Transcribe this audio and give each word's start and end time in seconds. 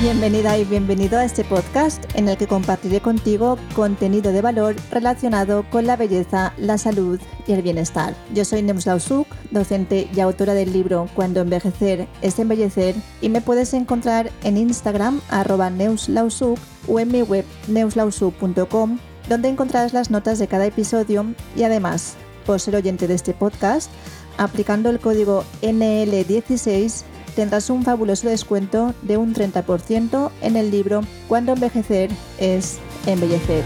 Bienvenida 0.00 0.56
y 0.56 0.64
bienvenido 0.64 1.18
a 1.18 1.26
este 1.26 1.44
podcast 1.44 2.02
en 2.14 2.26
el 2.30 2.38
que 2.38 2.46
compartiré 2.46 3.02
contigo 3.02 3.58
contenido 3.74 4.32
de 4.32 4.40
valor 4.40 4.74
relacionado 4.90 5.62
con 5.68 5.86
la 5.86 5.96
belleza, 5.96 6.54
la 6.56 6.78
salud 6.78 7.20
y 7.46 7.52
el 7.52 7.60
bienestar. 7.60 8.14
Yo 8.32 8.46
soy 8.46 8.62
Neus 8.62 8.86
Lausuk, 8.86 9.26
docente 9.50 10.08
y 10.14 10.20
autora 10.20 10.54
del 10.54 10.72
libro 10.72 11.06
Cuando 11.14 11.42
envejecer 11.42 12.08
es 12.22 12.38
embellecer 12.38 12.94
y 13.20 13.28
me 13.28 13.42
puedes 13.42 13.74
encontrar 13.74 14.30
en 14.42 14.56
Instagram 14.56 15.20
arroba 15.28 15.68
neuslausuk 15.68 16.58
o 16.88 16.98
en 16.98 17.12
mi 17.12 17.20
web 17.20 17.44
neuslausuk.com 17.68 18.98
donde 19.28 19.48
encontrarás 19.50 19.92
las 19.92 20.10
notas 20.10 20.38
de 20.38 20.48
cada 20.48 20.64
episodio 20.64 21.26
y 21.54 21.64
además, 21.64 22.14
por 22.46 22.58
ser 22.58 22.74
oyente 22.74 23.06
de 23.06 23.16
este 23.16 23.34
podcast, 23.34 23.90
aplicando 24.38 24.88
el 24.88 24.98
código 24.98 25.44
NL16 25.60 27.04
tendrás 27.30 27.70
un 27.70 27.82
fabuloso 27.84 28.28
descuento 28.28 28.94
de 29.02 29.16
un 29.16 29.34
30% 29.34 30.30
en 30.42 30.56
el 30.56 30.70
libro 30.70 31.02
Cuando 31.28 31.52
envejecer 31.52 32.10
es 32.38 32.78
embellecer. 33.06 33.64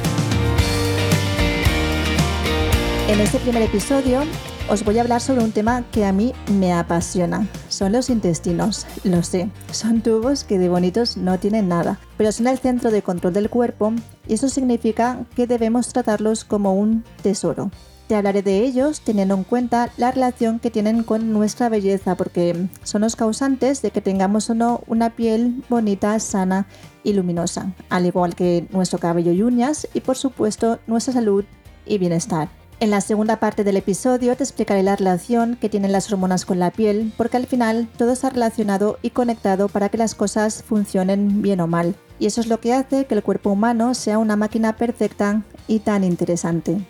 En 3.09 3.21
este 3.21 3.39
primer 3.39 3.63
episodio 3.63 4.23
os 4.71 4.83
voy 4.83 4.97
a 4.97 5.03
hablar 5.03 5.21
sobre 5.21 5.45
un 5.45 5.53
tema 5.53 5.85
que 5.93 6.07
a 6.07 6.13
mí 6.13 6.33
me 6.51 6.73
apasiona. 6.73 7.47
Son 7.69 7.93
los 7.93 8.09
intestinos, 8.09 8.87
lo 9.05 9.23
sé. 9.23 9.51
Son 9.71 10.01
tubos 10.01 10.43
que 10.43 10.59
de 10.59 10.71
bonitos 10.71 11.19
no 11.19 11.39
tienen 11.39 11.69
nada, 11.69 11.99
pero 12.17 12.33
son 12.33 12.47
el 12.47 12.59
centro 12.59 12.91
de 12.91 13.03
control 13.03 13.35
del 13.35 13.51
cuerpo 13.51 13.93
y 14.27 14.35
eso 14.35 14.49
significa 14.49 15.27
que 15.37 15.47
debemos 15.47 15.93
tratarlos 15.93 16.45
como 16.45 16.75
un 16.75 17.05
tesoro. 17.23 17.71
Te 18.15 18.19
hablaré 18.19 18.43
de 18.43 18.61
ellos 18.61 19.01
teniendo 19.01 19.35
en 19.35 19.43
cuenta 19.43 19.91
la 19.97 20.13
relación 20.13 20.61
que 20.61 20.71
tienen 20.71 21.03
con 21.03 21.33
nuestra 21.33 21.69
belleza, 21.69 22.15
porque 22.15 22.69
son 22.85 23.01
los 23.01 23.17
causantes 23.17 23.83
de 23.83 23.91
que 23.91 24.01
tengamos 24.01 24.49
o 24.51 24.55
no 24.55 24.85
una 24.87 25.11
piel 25.11 25.65
bonita, 25.69 26.17
sana 26.21 26.69
y 27.03 27.15
luminosa, 27.15 27.73
al 27.91 28.07
igual 28.07 28.37
que 28.37 28.69
nuestro 28.71 29.01
cabello 29.01 29.33
y 29.33 29.43
uñas 29.43 29.89
y 29.95 30.01
por 30.01 30.17
supuesto 30.17 30.79
nuestra 30.87 31.13
salud 31.13 31.45
y 31.87 31.99
bienestar. 31.99 32.51
En 32.79 32.91
la 32.91 33.01
segunda 33.01 33.41
parte 33.41 33.65
del 33.65 33.79
episodio 33.79 34.37
te 34.37 34.45
explicaré 34.45 34.85
la 34.85 34.95
relación 34.95 35.57
que 35.57 35.69
tienen 35.69 35.91
las 35.91 36.13
hormonas 36.13 36.45
con 36.45 36.61
la 36.61 36.71
piel, 36.71 37.13
porque 37.17 37.37
al 37.37 37.49
final 37.49 37.89
todo 37.99 38.13
está 38.13 38.31
relacionado 38.31 39.01
y 39.03 39.11
conectado 39.11 39.67
para 39.67 39.89
que 39.89 39.99
las 39.99 40.15
cosas 40.15 40.63
funcionen 40.63 41.43
bien 41.43 41.61
o 41.61 41.67
mal. 41.67 41.97
Y 42.21 42.27
eso 42.27 42.41
es 42.41 42.47
lo 42.47 42.61
que 42.61 42.75
hace 42.75 43.07
que 43.07 43.17
el 43.17 43.25
cuerpo 43.25 43.51
humano 43.51 43.93
sea 43.95 44.19
una 44.19 44.37
máquina 44.37 44.77
perfecta 44.77 45.43
y 45.67 45.81
tan 45.81 46.05
interesante. 46.05 46.87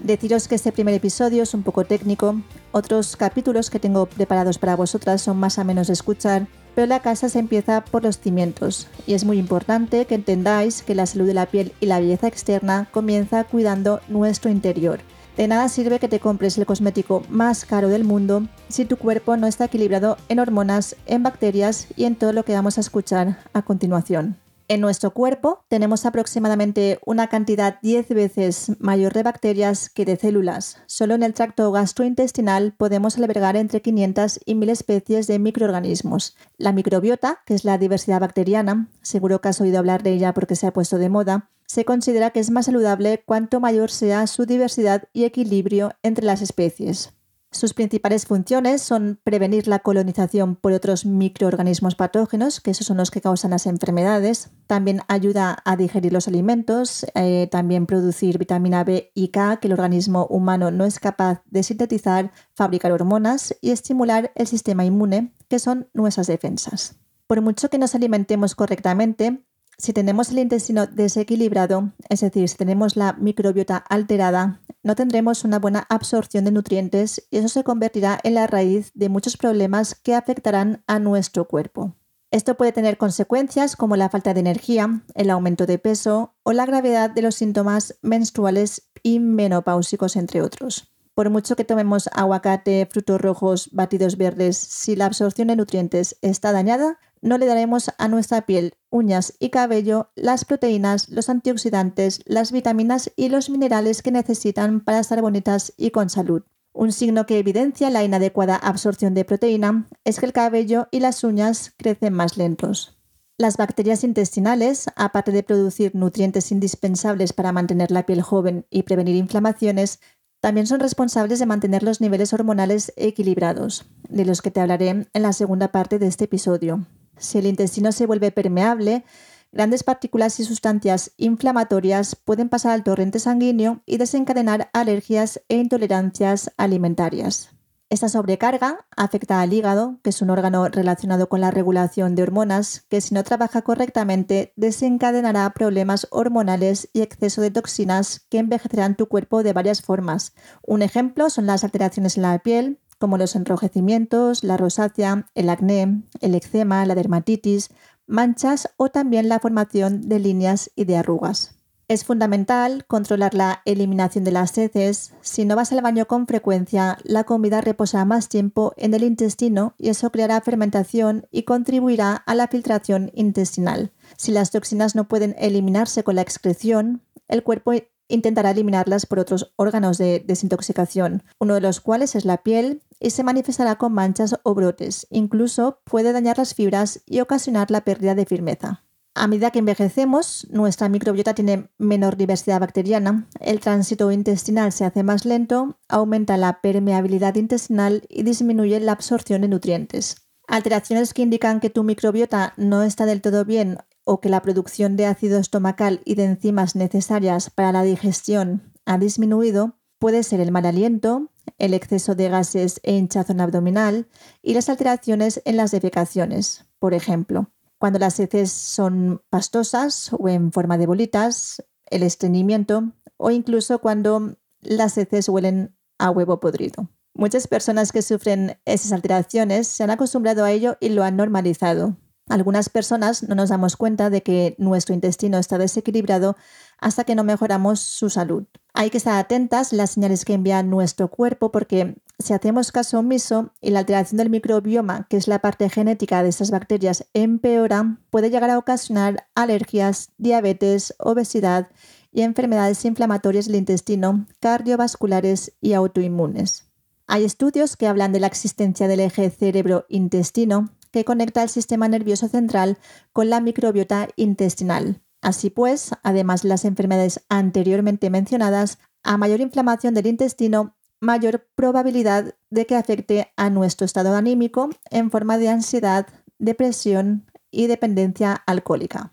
Deciros 0.00 0.46
que 0.46 0.54
este 0.54 0.70
primer 0.70 0.94
episodio 0.94 1.42
es 1.42 1.54
un 1.54 1.64
poco 1.64 1.84
técnico, 1.84 2.40
otros 2.70 3.16
capítulos 3.16 3.68
que 3.68 3.80
tengo 3.80 4.06
preparados 4.06 4.58
para 4.58 4.76
vosotras 4.76 5.22
son 5.22 5.38
más 5.38 5.58
o 5.58 5.64
menos 5.64 5.88
de 5.88 5.92
escuchar, 5.94 6.46
pero 6.76 6.86
la 6.86 7.00
casa 7.00 7.28
se 7.28 7.40
empieza 7.40 7.84
por 7.84 8.04
los 8.04 8.20
cimientos 8.20 8.86
y 9.08 9.14
es 9.14 9.24
muy 9.24 9.38
importante 9.38 10.04
que 10.04 10.14
entendáis 10.14 10.82
que 10.82 10.94
la 10.94 11.06
salud 11.06 11.26
de 11.26 11.34
la 11.34 11.46
piel 11.46 11.72
y 11.80 11.86
la 11.86 11.98
belleza 11.98 12.28
externa 12.28 12.88
comienza 12.92 13.42
cuidando 13.42 14.00
nuestro 14.06 14.50
interior. 14.50 15.00
De 15.36 15.48
nada 15.48 15.68
sirve 15.68 15.98
que 15.98 16.08
te 16.08 16.20
compres 16.20 16.56
el 16.58 16.66
cosmético 16.66 17.24
más 17.28 17.64
caro 17.64 17.88
del 17.88 18.04
mundo 18.04 18.46
si 18.68 18.84
tu 18.84 18.96
cuerpo 18.96 19.36
no 19.36 19.48
está 19.48 19.64
equilibrado 19.64 20.16
en 20.28 20.38
hormonas, 20.38 20.94
en 21.06 21.24
bacterias 21.24 21.88
y 21.96 22.04
en 22.04 22.14
todo 22.14 22.32
lo 22.32 22.44
que 22.44 22.54
vamos 22.54 22.78
a 22.78 22.80
escuchar 22.80 23.38
a 23.52 23.62
continuación. 23.62 24.36
En 24.70 24.82
nuestro 24.82 25.14
cuerpo 25.14 25.64
tenemos 25.68 26.04
aproximadamente 26.04 26.98
una 27.06 27.28
cantidad 27.28 27.80
10 27.80 28.10
veces 28.10 28.72
mayor 28.78 29.14
de 29.14 29.22
bacterias 29.22 29.88
que 29.88 30.04
de 30.04 30.18
células. 30.18 30.76
Solo 30.84 31.14
en 31.14 31.22
el 31.22 31.32
tracto 31.32 31.72
gastrointestinal 31.72 32.74
podemos 32.76 33.16
albergar 33.16 33.56
entre 33.56 33.80
500 33.80 34.40
y 34.44 34.54
1000 34.56 34.68
especies 34.68 35.26
de 35.26 35.38
microorganismos. 35.38 36.36
La 36.58 36.72
microbiota, 36.72 37.40
que 37.46 37.54
es 37.54 37.64
la 37.64 37.78
diversidad 37.78 38.20
bacteriana, 38.20 38.90
seguro 39.00 39.40
que 39.40 39.48
has 39.48 39.60
oído 39.62 39.78
hablar 39.78 40.02
de 40.02 40.12
ella 40.12 40.34
porque 40.34 40.54
se 40.54 40.66
ha 40.66 40.72
puesto 40.74 40.98
de 40.98 41.08
moda, 41.08 41.48
se 41.66 41.86
considera 41.86 42.30
que 42.30 42.40
es 42.40 42.50
más 42.50 42.66
saludable 42.66 43.22
cuanto 43.24 43.60
mayor 43.60 43.90
sea 43.90 44.26
su 44.26 44.44
diversidad 44.44 45.04
y 45.14 45.24
equilibrio 45.24 45.92
entre 46.02 46.26
las 46.26 46.42
especies. 46.42 47.17
Sus 47.50 47.72
principales 47.72 48.26
funciones 48.26 48.82
son 48.82 49.18
prevenir 49.24 49.68
la 49.68 49.78
colonización 49.78 50.54
por 50.54 50.72
otros 50.72 51.06
microorganismos 51.06 51.94
patógenos, 51.94 52.60
que 52.60 52.72
esos 52.72 52.86
son 52.86 52.98
los 52.98 53.10
que 53.10 53.22
causan 53.22 53.52
las 53.52 53.66
enfermedades. 53.66 54.50
También 54.66 55.00
ayuda 55.08 55.56
a 55.64 55.76
digerir 55.76 56.12
los 56.12 56.28
alimentos, 56.28 57.06
eh, 57.14 57.48
también 57.50 57.86
producir 57.86 58.36
vitamina 58.36 58.84
B 58.84 59.12
y 59.14 59.28
K, 59.28 59.60
que 59.60 59.68
el 59.68 59.72
organismo 59.72 60.26
humano 60.26 60.70
no 60.70 60.84
es 60.84 60.98
capaz 60.98 61.40
de 61.46 61.62
sintetizar, 61.62 62.32
fabricar 62.54 62.92
hormonas 62.92 63.56
y 63.62 63.70
estimular 63.70 64.30
el 64.34 64.46
sistema 64.46 64.84
inmune, 64.84 65.34
que 65.48 65.58
son 65.58 65.88
nuestras 65.94 66.26
defensas. 66.26 66.98
Por 67.26 67.40
mucho 67.40 67.70
que 67.70 67.78
nos 67.78 67.94
alimentemos 67.94 68.54
correctamente, 68.54 69.42
si 69.78 69.92
tenemos 69.92 70.30
el 70.30 70.40
intestino 70.40 70.86
desequilibrado, 70.88 71.92
es 72.08 72.20
decir, 72.20 72.48
si 72.48 72.56
tenemos 72.56 72.96
la 72.96 73.12
microbiota 73.12 73.76
alterada, 73.76 74.60
no 74.82 74.96
tendremos 74.96 75.44
una 75.44 75.60
buena 75.60 75.86
absorción 75.88 76.44
de 76.44 76.50
nutrientes 76.50 77.28
y 77.30 77.38
eso 77.38 77.48
se 77.48 77.62
convertirá 77.62 78.18
en 78.24 78.34
la 78.34 78.48
raíz 78.48 78.90
de 78.94 79.08
muchos 79.08 79.36
problemas 79.36 79.94
que 79.94 80.16
afectarán 80.16 80.82
a 80.88 80.98
nuestro 80.98 81.46
cuerpo. 81.46 81.94
Esto 82.30 82.56
puede 82.56 82.72
tener 82.72 82.98
consecuencias 82.98 83.76
como 83.76 83.96
la 83.96 84.10
falta 84.10 84.34
de 84.34 84.40
energía, 84.40 85.02
el 85.14 85.30
aumento 85.30 85.64
de 85.64 85.78
peso 85.78 86.34
o 86.42 86.52
la 86.52 86.66
gravedad 86.66 87.08
de 87.08 87.22
los 87.22 87.36
síntomas 87.36 87.98
menstruales 88.02 88.90
y 89.02 89.20
menopáusicos, 89.20 90.16
entre 90.16 90.42
otros. 90.42 90.92
Por 91.14 91.30
mucho 91.30 91.56
que 91.56 91.64
tomemos 91.64 92.08
aguacate, 92.12 92.86
frutos 92.90 93.20
rojos, 93.20 93.70
batidos 93.72 94.16
verdes, 94.16 94.56
si 94.56 94.94
la 94.94 95.06
absorción 95.06 95.48
de 95.48 95.56
nutrientes 95.56 96.18
está 96.20 96.52
dañada, 96.52 96.98
no 97.22 97.38
le 97.38 97.46
daremos 97.46 97.90
a 97.98 98.08
nuestra 98.08 98.46
piel, 98.46 98.74
uñas 98.90 99.34
y 99.38 99.50
cabello 99.50 100.10
las 100.14 100.44
proteínas, 100.44 101.08
los 101.08 101.28
antioxidantes, 101.28 102.20
las 102.26 102.52
vitaminas 102.52 103.10
y 103.16 103.28
los 103.28 103.50
minerales 103.50 104.02
que 104.02 104.12
necesitan 104.12 104.80
para 104.80 105.00
estar 105.00 105.20
bonitas 105.20 105.72
y 105.76 105.90
con 105.90 106.10
salud. 106.10 106.42
Un 106.72 106.92
signo 106.92 107.26
que 107.26 107.38
evidencia 107.38 107.90
la 107.90 108.04
inadecuada 108.04 108.56
absorción 108.56 109.14
de 109.14 109.24
proteína 109.24 109.88
es 110.04 110.20
que 110.20 110.26
el 110.26 110.32
cabello 110.32 110.88
y 110.90 111.00
las 111.00 111.24
uñas 111.24 111.72
crecen 111.76 112.12
más 112.12 112.36
lentos. 112.36 112.98
Las 113.36 113.56
bacterias 113.56 114.04
intestinales, 114.04 114.86
aparte 114.96 115.30
de 115.32 115.42
producir 115.42 115.94
nutrientes 115.94 116.50
indispensables 116.50 117.32
para 117.32 117.52
mantener 117.52 117.90
la 117.90 118.04
piel 118.04 118.20
joven 118.20 118.66
y 118.68 118.82
prevenir 118.82 119.16
inflamaciones, 119.16 120.00
también 120.40 120.66
son 120.66 120.80
responsables 120.80 121.38
de 121.38 121.46
mantener 121.46 121.82
los 121.82 122.00
niveles 122.00 122.32
hormonales 122.32 122.92
equilibrados, 122.96 123.86
de 124.08 124.24
los 124.24 124.42
que 124.42 124.50
te 124.50 124.60
hablaré 124.60 124.88
en 125.12 125.22
la 125.22 125.32
segunda 125.32 125.72
parte 125.72 125.98
de 125.98 126.06
este 126.06 126.24
episodio. 126.24 126.86
Si 127.18 127.38
el 127.38 127.46
intestino 127.46 127.92
se 127.92 128.06
vuelve 128.06 128.30
permeable, 128.30 129.04
grandes 129.52 129.84
partículas 129.84 130.38
y 130.40 130.44
sustancias 130.44 131.12
inflamatorias 131.16 132.16
pueden 132.16 132.48
pasar 132.48 132.72
al 132.72 132.84
torrente 132.84 133.18
sanguíneo 133.18 133.82
y 133.86 133.98
desencadenar 133.98 134.70
alergias 134.72 135.42
e 135.48 135.56
intolerancias 135.56 136.52
alimentarias. 136.56 137.50
Esta 137.90 138.10
sobrecarga 138.10 138.86
afecta 138.94 139.40
al 139.40 139.54
hígado, 139.54 139.98
que 140.02 140.10
es 140.10 140.20
un 140.20 140.28
órgano 140.28 140.68
relacionado 140.68 141.30
con 141.30 141.40
la 141.40 141.50
regulación 141.50 142.14
de 142.14 142.22
hormonas, 142.22 142.84
que 142.90 143.00
si 143.00 143.14
no 143.14 143.24
trabaja 143.24 143.62
correctamente 143.62 144.52
desencadenará 144.56 145.48
problemas 145.54 146.06
hormonales 146.10 146.90
y 146.92 147.00
exceso 147.00 147.40
de 147.40 147.50
toxinas 147.50 148.26
que 148.28 148.38
envejecerán 148.38 148.94
tu 148.94 149.06
cuerpo 149.08 149.42
de 149.42 149.54
varias 149.54 149.80
formas. 149.80 150.34
Un 150.62 150.82
ejemplo 150.82 151.30
son 151.30 151.46
las 151.46 151.64
alteraciones 151.64 152.18
en 152.18 152.24
la 152.24 152.38
piel, 152.40 152.78
como 152.98 153.18
los 153.18 153.36
enrojecimientos, 153.36 154.44
la 154.44 154.56
rosácea, 154.56 155.26
el 155.34 155.48
acné, 155.48 156.02
el 156.20 156.34
eczema, 156.34 156.84
la 156.86 156.94
dermatitis, 156.94 157.70
manchas 158.06 158.70
o 158.76 158.88
también 158.88 159.28
la 159.28 159.38
formación 159.38 160.08
de 160.08 160.18
líneas 160.18 160.70
y 160.74 160.84
de 160.84 160.96
arrugas. 160.96 161.58
Es 161.88 162.04
fundamental 162.04 162.84
controlar 162.86 163.32
la 163.32 163.62
eliminación 163.64 164.22
de 164.22 164.30
las 164.30 164.58
heces. 164.58 165.14
Si 165.22 165.46
no 165.46 165.56
vas 165.56 165.72
al 165.72 165.80
baño 165.80 166.04
con 166.06 166.26
frecuencia, 166.26 166.98
la 167.02 167.24
comida 167.24 167.62
reposa 167.62 168.04
más 168.04 168.28
tiempo 168.28 168.74
en 168.76 168.92
el 168.92 169.02
intestino 169.02 169.72
y 169.78 169.88
eso 169.88 170.10
creará 170.10 170.38
fermentación 170.42 171.26
y 171.30 171.44
contribuirá 171.44 172.14
a 172.14 172.34
la 172.34 172.48
filtración 172.48 173.10
intestinal. 173.14 173.90
Si 174.18 174.32
las 174.32 174.50
toxinas 174.50 174.94
no 174.96 175.08
pueden 175.08 175.34
eliminarse 175.38 176.04
con 176.04 176.16
la 176.16 176.22
excreción, 176.22 177.00
el 177.26 177.42
cuerpo 177.42 177.72
intentará 178.08 178.50
eliminarlas 178.50 179.06
por 179.06 179.18
otros 179.18 179.52
órganos 179.56 179.98
de 179.98 180.24
desintoxicación, 180.26 181.22
uno 181.38 181.54
de 181.54 181.60
los 181.60 181.80
cuales 181.80 182.14
es 182.14 182.24
la 182.24 182.42
piel 182.42 182.82
y 182.98 183.10
se 183.10 183.22
manifestará 183.22 183.76
con 183.76 183.92
manchas 183.92 184.36
o 184.42 184.54
brotes. 184.54 185.06
Incluso 185.10 185.80
puede 185.84 186.12
dañar 186.12 186.38
las 186.38 186.54
fibras 186.54 187.02
y 187.06 187.20
ocasionar 187.20 187.70
la 187.70 187.82
pérdida 187.82 188.14
de 188.14 188.26
firmeza. 188.26 188.84
A 189.14 189.26
medida 189.26 189.50
que 189.50 189.58
envejecemos, 189.58 190.46
nuestra 190.50 190.88
microbiota 190.88 191.34
tiene 191.34 191.70
menor 191.76 192.16
diversidad 192.16 192.60
bacteriana, 192.60 193.26
el 193.40 193.58
tránsito 193.58 194.12
intestinal 194.12 194.70
se 194.70 194.84
hace 194.84 195.02
más 195.02 195.24
lento, 195.24 195.76
aumenta 195.88 196.36
la 196.36 196.60
permeabilidad 196.60 197.34
intestinal 197.34 198.04
y 198.08 198.22
disminuye 198.22 198.78
la 198.78 198.92
absorción 198.92 199.40
de 199.40 199.48
nutrientes. 199.48 200.28
Alteraciones 200.46 201.14
que 201.14 201.22
indican 201.22 201.58
que 201.58 201.68
tu 201.68 201.82
microbiota 201.82 202.54
no 202.56 202.84
está 202.84 203.06
del 203.06 203.20
todo 203.20 203.44
bien 203.44 203.78
o 204.10 204.22
que 204.22 204.30
la 204.30 204.40
producción 204.40 204.96
de 204.96 205.04
ácido 205.04 205.38
estomacal 205.38 206.00
y 206.06 206.14
de 206.14 206.24
enzimas 206.24 206.74
necesarias 206.74 207.50
para 207.50 207.72
la 207.72 207.82
digestión 207.82 208.72
ha 208.86 208.96
disminuido, 208.96 209.74
puede 209.98 210.22
ser 210.22 210.40
el 210.40 210.50
mal 210.50 210.64
aliento, 210.64 211.30
el 211.58 211.74
exceso 211.74 212.14
de 212.14 212.30
gases 212.30 212.80
e 212.84 212.96
hinchazón 212.96 213.42
abdominal 213.42 214.08
y 214.40 214.54
las 214.54 214.70
alteraciones 214.70 215.42
en 215.44 215.58
las 215.58 215.72
defecaciones, 215.72 216.64
por 216.78 216.94
ejemplo. 216.94 217.50
cuando 217.76 217.98
las 217.98 218.18
heces 218.18 218.50
son 218.50 219.22
pastosas 219.28 220.10
o 220.18 220.28
en 220.28 220.52
forma 220.52 220.78
de 220.78 220.86
bolitas, 220.86 221.62
el 221.90 222.02
estreñimiento 222.02 222.94
o 223.18 223.30
incluso 223.30 223.78
cuando 223.80 224.36
las 224.62 224.96
heces 224.96 225.28
huelen 225.28 225.76
a 225.98 226.10
huevo 226.10 226.40
podrido. 226.40 226.88
Muchas 227.12 227.46
personas 227.46 227.92
que 227.92 228.00
sufren 228.00 228.58
esas 228.64 228.92
alteraciones 228.92 229.68
se 229.68 229.84
han 229.84 229.90
acostumbrado 229.90 230.44
a 230.44 230.50
ello 230.50 230.78
y 230.80 230.88
lo 230.88 231.04
han 231.04 231.16
normalizado. 231.16 231.98
Algunas 232.28 232.68
personas 232.68 233.22
no 233.22 233.34
nos 233.34 233.48
damos 233.48 233.76
cuenta 233.76 234.10
de 234.10 234.22
que 234.22 234.54
nuestro 234.58 234.94
intestino 234.94 235.38
está 235.38 235.56
desequilibrado 235.56 236.36
hasta 236.78 237.04
que 237.04 237.14
no 237.14 237.24
mejoramos 237.24 237.80
su 237.80 238.10
salud. 238.10 238.44
Hay 238.74 238.90
que 238.90 238.98
estar 238.98 239.18
atentas 239.18 239.72
las 239.72 239.90
señales 239.90 240.24
que 240.24 240.34
envía 240.34 240.62
nuestro 240.62 241.08
cuerpo 241.08 241.50
porque 241.50 241.96
si 242.18 242.34
hacemos 242.34 242.70
caso 242.70 242.98
omiso 242.98 243.52
y 243.60 243.70
la 243.70 243.80
alteración 243.80 244.18
del 244.18 244.30
microbioma, 244.30 245.06
que 245.08 245.16
es 245.16 245.26
la 245.26 245.38
parte 245.38 245.70
genética 245.70 246.22
de 246.22 246.28
estas 246.28 246.50
bacterias, 246.50 247.06
empeora, 247.14 247.98
puede 248.10 248.30
llegar 248.30 248.50
a 248.50 248.58
ocasionar 248.58 249.26
alergias, 249.34 250.10
diabetes, 250.18 250.94
obesidad 250.98 251.68
y 252.12 252.22
enfermedades 252.22 252.84
inflamatorias 252.84 253.46
del 253.46 253.56
intestino, 253.56 254.26
cardiovasculares 254.40 255.52
y 255.60 255.72
autoinmunes. 255.72 256.64
Hay 257.06 257.24
estudios 257.24 257.76
que 257.76 257.86
hablan 257.86 258.12
de 258.12 258.20
la 258.20 258.26
existencia 258.26 258.86
del 258.86 259.00
eje 259.00 259.30
cerebro-intestino 259.30 260.70
que 260.90 261.04
conecta 261.04 261.42
el 261.42 261.48
sistema 261.48 261.88
nervioso 261.88 262.28
central 262.28 262.78
con 263.12 263.30
la 263.30 263.40
microbiota 263.40 264.08
intestinal. 264.16 265.02
Así 265.20 265.50
pues, 265.50 265.90
además 266.02 266.42
de 266.42 266.48
las 266.48 266.64
enfermedades 266.64 267.24
anteriormente 267.28 268.10
mencionadas, 268.10 268.78
a 269.02 269.16
mayor 269.16 269.40
inflamación 269.40 269.94
del 269.94 270.06
intestino, 270.06 270.76
mayor 271.00 271.46
probabilidad 271.54 272.34
de 272.50 272.66
que 272.66 272.76
afecte 272.76 273.32
a 273.36 273.50
nuestro 273.50 273.84
estado 273.84 274.14
anímico 274.14 274.70
en 274.90 275.10
forma 275.10 275.38
de 275.38 275.48
ansiedad, 275.48 276.06
depresión 276.38 277.26
y 277.50 277.66
dependencia 277.66 278.34
alcohólica. 278.46 279.12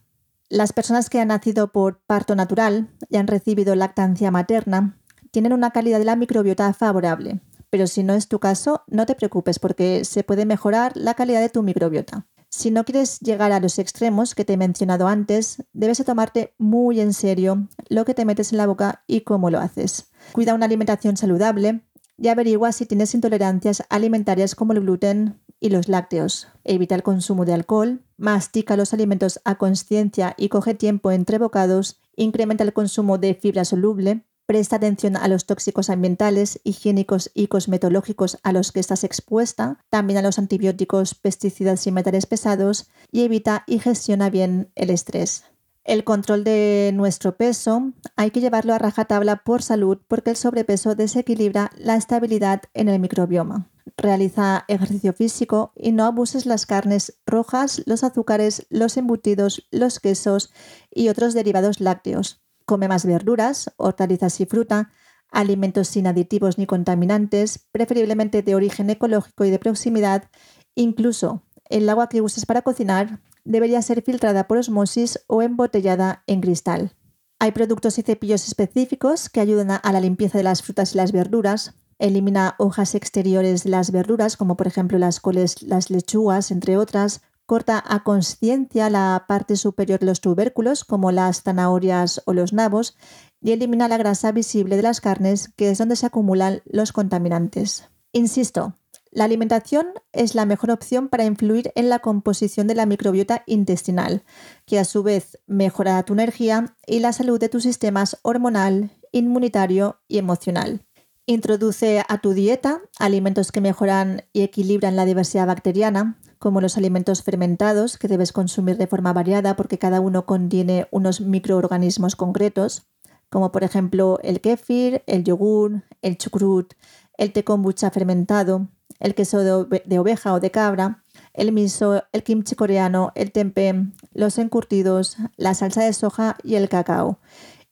Las 0.50 0.74
personas 0.74 1.10
que 1.10 1.19
han 1.19 1.30
nacido 1.30 1.72
por 1.72 2.01
parto 2.06 2.36
natural 2.36 2.89
y 3.10 3.18
han 3.18 3.27
recibido 3.27 3.75
lactancia 3.75 4.31
materna 4.31 4.98
tienen 5.31 5.54
una 5.54 5.72
calidad 5.72 6.00
de 6.00 6.06
la 6.06 6.16
microbiota 6.16 6.72
favorable, 6.74 7.42
pero 7.69 7.88
si 7.88 8.03
no 8.03 8.13
es 8.13 8.27
tu 8.27 8.39
caso, 8.39 8.83
no 8.88 9.06
te 9.06 9.15
preocupes 9.15 9.59
porque 9.59 10.06
se 10.06 10.23
puede 10.23 10.45
mejorar 10.45 10.94
la 10.95 11.13
calidad 11.13 11.41
de 11.41 11.50
tu 11.50 11.63
microbiota. 11.63 12.27
Si 12.50 12.71
no 12.71 12.85
quieres 12.85 13.19
llegar 13.19 13.51
a 13.51 13.59
los 13.59 13.79
extremos 13.79 14.33
que 14.33 14.45
te 14.45 14.53
he 14.53 14.57
mencionado 14.57 15.07
antes, 15.07 15.63
debes 15.73 16.03
tomarte 16.06 16.53
muy 16.57 17.01
en 17.01 17.13
serio 17.13 17.67
lo 17.89 18.06
que 18.06 18.13
te 18.13 18.23
metes 18.23 18.53
en 18.53 18.57
la 18.57 18.67
boca 18.67 19.03
y 19.07 19.21
cómo 19.21 19.50
lo 19.50 19.59
haces. 19.59 20.12
Cuida 20.31 20.53
una 20.53 20.65
alimentación 20.65 21.17
saludable 21.17 21.81
y 22.17 22.29
averigua 22.29 22.71
si 22.71 22.85
tienes 22.85 23.13
intolerancias 23.13 23.83
alimentarias 23.89 24.56
como 24.56 24.71
el 24.71 24.79
gluten 24.79 25.41
y 25.59 25.69
los 25.69 25.89
lácteos. 25.89 26.47
Evita 26.63 26.95
el 26.95 27.03
consumo 27.03 27.44
de 27.44 27.53
alcohol, 27.53 28.03
mastica 28.17 28.77
los 28.77 28.94
alimentos 28.94 29.41
a 29.44 29.56
conciencia 29.56 30.33
y 30.38 30.50
coge 30.50 30.75
tiempo 30.75 31.12
entre 31.12 31.38
bocados, 31.38 32.00
incrementa 32.15 32.63
el 32.63 32.73
consumo 32.73 33.17
de 33.17 33.35
fibra 33.35 33.65
soluble, 33.65 34.23
Presta 34.45 34.75
atención 34.75 35.18
a 35.18 35.27
los 35.27 35.47
tóxicos 35.47 35.89
ambientales, 35.89 36.59
higiénicos 36.63 37.31
y 37.33 37.47
cosmetológicos 37.47 38.38
a 38.44 38.51
los 38.51 38.71
que 38.71 38.80
estás 38.80 39.03
expuesta, 39.03 39.80
también 39.89 40.19
a 40.19 40.21
los 40.21 40.38
antibióticos, 40.38 41.15
pesticidas 41.15 41.88
y 41.88 41.92
metales 41.92 42.27
pesados, 42.27 42.88
y 43.12 43.24
evita 43.24 43.63
y 43.65 43.80
gestiona 43.80 44.30
bien 44.30 44.71
el 44.75 44.92
estrés. 44.92 45.45
El 45.83 46.03
control 46.03 46.44
de 46.44 46.92
nuestro 46.94 47.38
peso 47.38 47.92
hay 48.15 48.31
que 48.31 48.42
llevarlo 48.42 48.74
a 48.74 48.80
rajatabla 48.80 49.38
por 49.38 49.63
salud 49.63 50.00
porque 50.07 50.31
el 50.31 50.36
sobrepeso 50.36 50.95
desequilibra 50.95 51.71
la 51.77 51.95
estabilidad 51.95 52.63
en 52.74 52.89
el 52.89 53.00
microbioma. 53.00 53.69
Realiza 53.98 54.65
ejercicio 54.68 55.13
físico 55.13 55.74
y 55.75 55.91
no 55.91 56.06
abuses 56.06 56.45
las 56.45 56.65
carnes 56.65 57.19
rojas, 57.25 57.83
los 57.86 58.03
azúcares, 58.03 58.65
los 58.69 58.98
embutidos, 58.98 59.68
los 59.69 60.00
quesos 60.00 60.51
y 60.91 61.09
otros 61.09 61.36
derivados 61.36 61.80
lácteos. 61.80 62.44
Come 62.65 62.88
más 62.88 63.06
verduras, 63.06 63.71
hortalizas 63.77 64.39
y 64.41 64.45
fruta, 64.45 64.91
alimentos 65.31 65.88
sin 65.88 66.07
aditivos 66.07 66.57
ni 66.57 66.65
contaminantes, 66.65 67.67
preferiblemente 67.71 68.41
de 68.41 68.56
origen 68.56 68.89
ecológico 68.89 69.45
y 69.45 69.51
de 69.51 69.59
proximidad. 69.59 70.29
Incluso 70.75 71.44
el 71.69 71.88
agua 71.89 72.09
que 72.09 72.21
uses 72.21 72.45
para 72.45 72.62
cocinar 72.62 73.21
debería 73.44 73.81
ser 73.81 74.01
filtrada 74.01 74.47
por 74.47 74.57
osmosis 74.57 75.19
o 75.27 75.41
embotellada 75.41 76.23
en 76.27 76.41
cristal. 76.41 76.95
Hay 77.39 77.51
productos 77.51 78.00
y 78.00 78.01
cepillos 78.01 78.47
específicos 78.47 79.29
que 79.29 79.41
ayudan 79.41 79.79
a 79.81 79.91
la 79.91 80.00
limpieza 80.00 80.38
de 80.38 80.44
las 80.44 80.63
frutas 80.63 80.94
y 80.94 80.97
las 80.97 81.12
verduras. 81.12 81.75
Elimina 82.00 82.56
hojas 82.57 82.95
exteriores 82.95 83.63
de 83.63 83.69
las 83.69 83.91
verduras, 83.91 84.38
como 84.38 84.57
por 84.57 84.67
ejemplo 84.67 84.97
las 84.97 85.19
coles, 85.19 85.62
las 85.62 85.89
lechugas, 85.89 86.51
entre 86.51 86.77
otras, 86.77 87.21
Corta 87.45 87.83
a 87.86 88.03
conciencia 88.03 88.89
la 88.89 89.25
parte 89.27 89.56
superior 89.56 90.00
de 90.00 90.07
los 90.07 90.21
tubérculos, 90.21 90.83
como 90.83 91.12
las 91.12 91.44
zanahorias 91.44 92.24
o 92.25 92.33
los 92.33 92.53
nabos, 92.53 92.97
y 93.39 93.51
elimina 93.51 93.88
la 93.88 93.97
grasa 93.97 94.31
visible 94.31 94.75
de 94.75 94.81
las 94.81 95.01
carnes, 95.01 95.51
que 95.56 95.69
es 95.69 95.77
donde 95.77 95.95
se 95.95 96.07
acumulan 96.07 96.62
los 96.65 96.92
contaminantes. 96.92 97.89
Insisto, 98.12 98.75
la 99.12 99.24
alimentación 99.24 99.88
es 100.12 100.36
la 100.36 100.45
mejor 100.45 100.71
opción 100.71 101.07
para 101.07 101.24
influir 101.24 101.71
en 101.75 101.88
la 101.88 102.00
composición 102.00 102.68
de 102.68 102.75
la 102.75 102.86
microbiota 102.86 103.44
intestinal, 103.45 104.24
que 104.65 104.80
a 104.80 104.83
su 104.83 105.03
vez 105.03 105.39
mejora 105.48 106.01
tu 106.03 106.13
energía 106.13 106.75
y 106.86 107.00
la 107.00 107.13
salud 107.13 107.39
de 107.39 107.48
tus 107.48 107.63
sistemas 107.63 108.18
hormonal, 108.24 108.91
inmunitario 109.12 110.01
y 110.07 110.18
emocional. 110.18 110.86
Introduce 111.27 112.03
a 112.07 112.18
tu 112.18 112.33
dieta 112.33 112.81
alimentos 113.00 113.51
que 113.51 113.62
mejoran 113.62 114.24
y 114.33 114.41
equilibran 114.41 114.95
la 114.95 115.06
diversidad 115.06 115.48
bacteriana, 115.48 116.19
como 116.39 116.61
los 116.61 116.77
alimentos 116.77 117.23
fermentados 117.23 117.97
que 117.97 118.07
debes 118.07 118.31
consumir 118.31 118.77
de 118.77 118.87
forma 118.87 119.13
variada 119.13 119.55
porque 119.55 119.79
cada 119.79 120.01
uno 120.01 120.25
contiene 120.25 120.87
unos 120.91 121.21
microorganismos 121.21 122.15
concretos, 122.15 122.87
como 123.29 123.51
por 123.51 123.63
ejemplo 123.63 124.19
el 124.23 124.41
kéfir, 124.41 125.03
el 125.07 125.23
yogur, 125.23 125.83
el 126.01 126.17
chucrut, 126.17 126.73
el 127.17 127.33
té 127.33 127.43
kombucha 127.43 127.91
fermentado, 127.91 128.67
el 128.99 129.15
queso 129.15 129.39
de, 129.39 129.99
oveja 129.99 130.33
o 130.33 130.39
de 130.39 130.51
cabra, 130.51 131.03
el 131.33 131.51
miso, 131.51 132.03
el 132.11 132.23
kimchi 132.23 132.55
coreano, 132.55 133.11
el 133.15 133.31
tempeh, 133.31 133.91
los 134.13 134.38
encurtidos, 134.38 135.17
la 135.38 135.53
salsa 135.53 135.83
de 135.83 135.93
soja 135.93 136.38
y 136.43 136.55
el 136.55 136.69
cacao. 136.69 137.19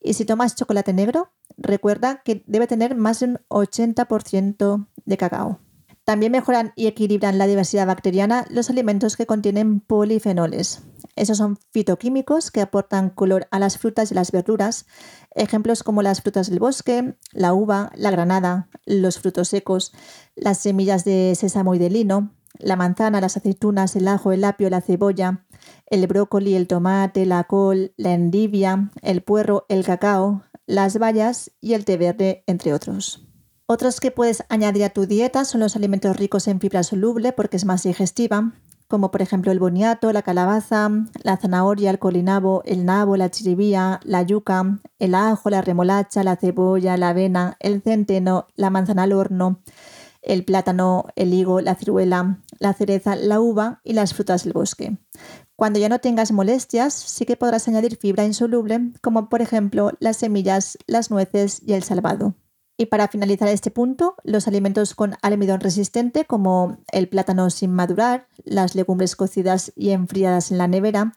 Y 0.01 0.13
si 0.15 0.25
tomas 0.25 0.55
chocolate 0.55 0.93
negro, 0.93 1.31
recuerda 1.57 2.21
que 2.23 2.43
debe 2.45 2.67
tener 2.67 2.95
más 2.95 3.19
de 3.19 3.27
un 3.27 3.39
80% 3.47 4.87
de 5.05 5.17
cacao. 5.17 5.59
También 6.03 6.33
mejoran 6.33 6.73
y 6.75 6.87
equilibran 6.87 7.37
la 7.37 7.47
diversidad 7.47 7.87
bacteriana 7.87 8.45
los 8.49 8.69
alimentos 8.69 9.15
que 9.15 9.25
contienen 9.25 9.79
polifenoles. 9.79 10.81
Esos 11.15 11.37
son 11.37 11.57
fitoquímicos 11.71 12.51
que 12.51 12.61
aportan 12.61 13.09
color 13.09 13.47
a 13.51 13.59
las 13.59 13.77
frutas 13.77 14.11
y 14.11 14.15
las 14.15 14.31
verduras, 14.31 14.85
ejemplos 15.33 15.83
como 15.83 16.01
las 16.01 16.21
frutas 16.21 16.49
del 16.49 16.59
bosque, 16.59 17.15
la 17.31 17.53
uva, 17.53 17.91
la 17.95 18.11
granada, 18.11 18.67
los 18.85 19.19
frutos 19.19 19.47
secos, 19.47 19.93
las 20.35 20.57
semillas 20.57 21.05
de 21.05 21.35
sésamo 21.35 21.73
y 21.75 21.79
de 21.79 21.89
lino, 21.89 22.33
la 22.59 22.75
manzana, 22.75 23.21
las 23.21 23.37
aceitunas, 23.37 23.95
el 23.95 24.07
ajo, 24.07 24.31
el 24.31 24.43
apio, 24.43 24.69
la 24.69 24.81
cebolla, 24.81 25.45
el 25.85 26.05
brócoli, 26.07 26.55
el 26.55 26.67
tomate, 26.67 27.25
la 27.25 27.45
col, 27.45 27.93
la 27.95 28.13
endivia, 28.13 28.91
el 29.01 29.21
puerro, 29.21 29.65
el 29.69 29.85
cacao, 29.85 30.43
las 30.65 30.97
bayas 30.97 31.51
y 31.61 31.73
el 31.73 31.85
té 31.85 31.97
verde, 31.97 32.43
entre 32.47 32.73
otros. 32.73 33.27
Otros 33.73 33.99
que 33.99 34.11
puedes 34.11 34.43
añadir 34.49 34.83
a 34.83 34.91
tu 34.91 35.07
dieta 35.07 35.45
son 35.45 35.61
los 35.61 35.75
alimentos 35.75 36.15
ricos 36.15 36.47
en 36.47 36.59
fibra 36.59 36.83
soluble 36.83 37.33
porque 37.33 37.57
es 37.57 37.65
más 37.65 37.81
digestiva, 37.81 38.51
como 38.87 39.09
por 39.09 39.23
ejemplo 39.23 39.51
el 39.51 39.57
boniato, 39.57 40.13
la 40.13 40.21
calabaza, 40.21 40.91
la 41.23 41.37
zanahoria, 41.37 41.89
el 41.89 41.97
colinabo, 41.97 42.61
el 42.67 42.85
nabo, 42.85 43.17
la 43.17 43.31
chiribía, 43.31 43.99
la 44.03 44.21
yuca, 44.21 44.77
el 44.99 45.15
ajo, 45.15 45.49
la 45.49 45.63
remolacha, 45.63 46.23
la 46.23 46.35
cebolla, 46.35 46.97
la 46.97 47.09
avena, 47.09 47.57
el 47.59 47.81
centeno, 47.81 48.45
la 48.55 48.69
manzana 48.69 49.03
al 49.03 49.13
horno, 49.13 49.63
el 50.21 50.45
plátano, 50.45 51.07
el 51.15 51.33
higo, 51.33 51.59
la 51.59 51.73
ciruela, 51.73 52.37
la 52.59 52.73
cereza, 52.73 53.15
la 53.15 53.39
uva 53.39 53.81
y 53.83 53.93
las 53.93 54.13
frutas 54.13 54.43
del 54.43 54.53
bosque. 54.53 54.99
Cuando 55.55 55.79
ya 55.79 55.89
no 55.89 55.97
tengas 55.97 56.31
molestias, 56.31 56.93
sí 56.93 57.25
que 57.25 57.37
podrás 57.37 57.67
añadir 57.67 57.97
fibra 57.97 58.23
insoluble, 58.23 58.91
como 59.01 59.29
por 59.29 59.41
ejemplo 59.41 59.93
las 59.99 60.17
semillas, 60.17 60.77
las 60.85 61.09
nueces 61.09 61.59
y 61.65 61.73
el 61.73 61.81
salvado. 61.81 62.35
Y 62.75 62.87
para 62.87 63.07
finalizar 63.07 63.47
este 63.49 63.69
punto, 63.69 64.15
los 64.23 64.47
alimentos 64.47 64.95
con 64.95 65.15
almidón 65.21 65.59
resistente 65.59 66.25
como 66.25 66.77
el 66.91 67.07
plátano 67.07 67.49
sin 67.49 67.71
madurar, 67.71 68.27
las 68.45 68.73
legumbres 68.73 69.15
cocidas 69.15 69.71
y 69.75 69.91
enfriadas 69.91 70.51
en 70.51 70.57
la 70.57 70.67
nevera, 70.67 71.13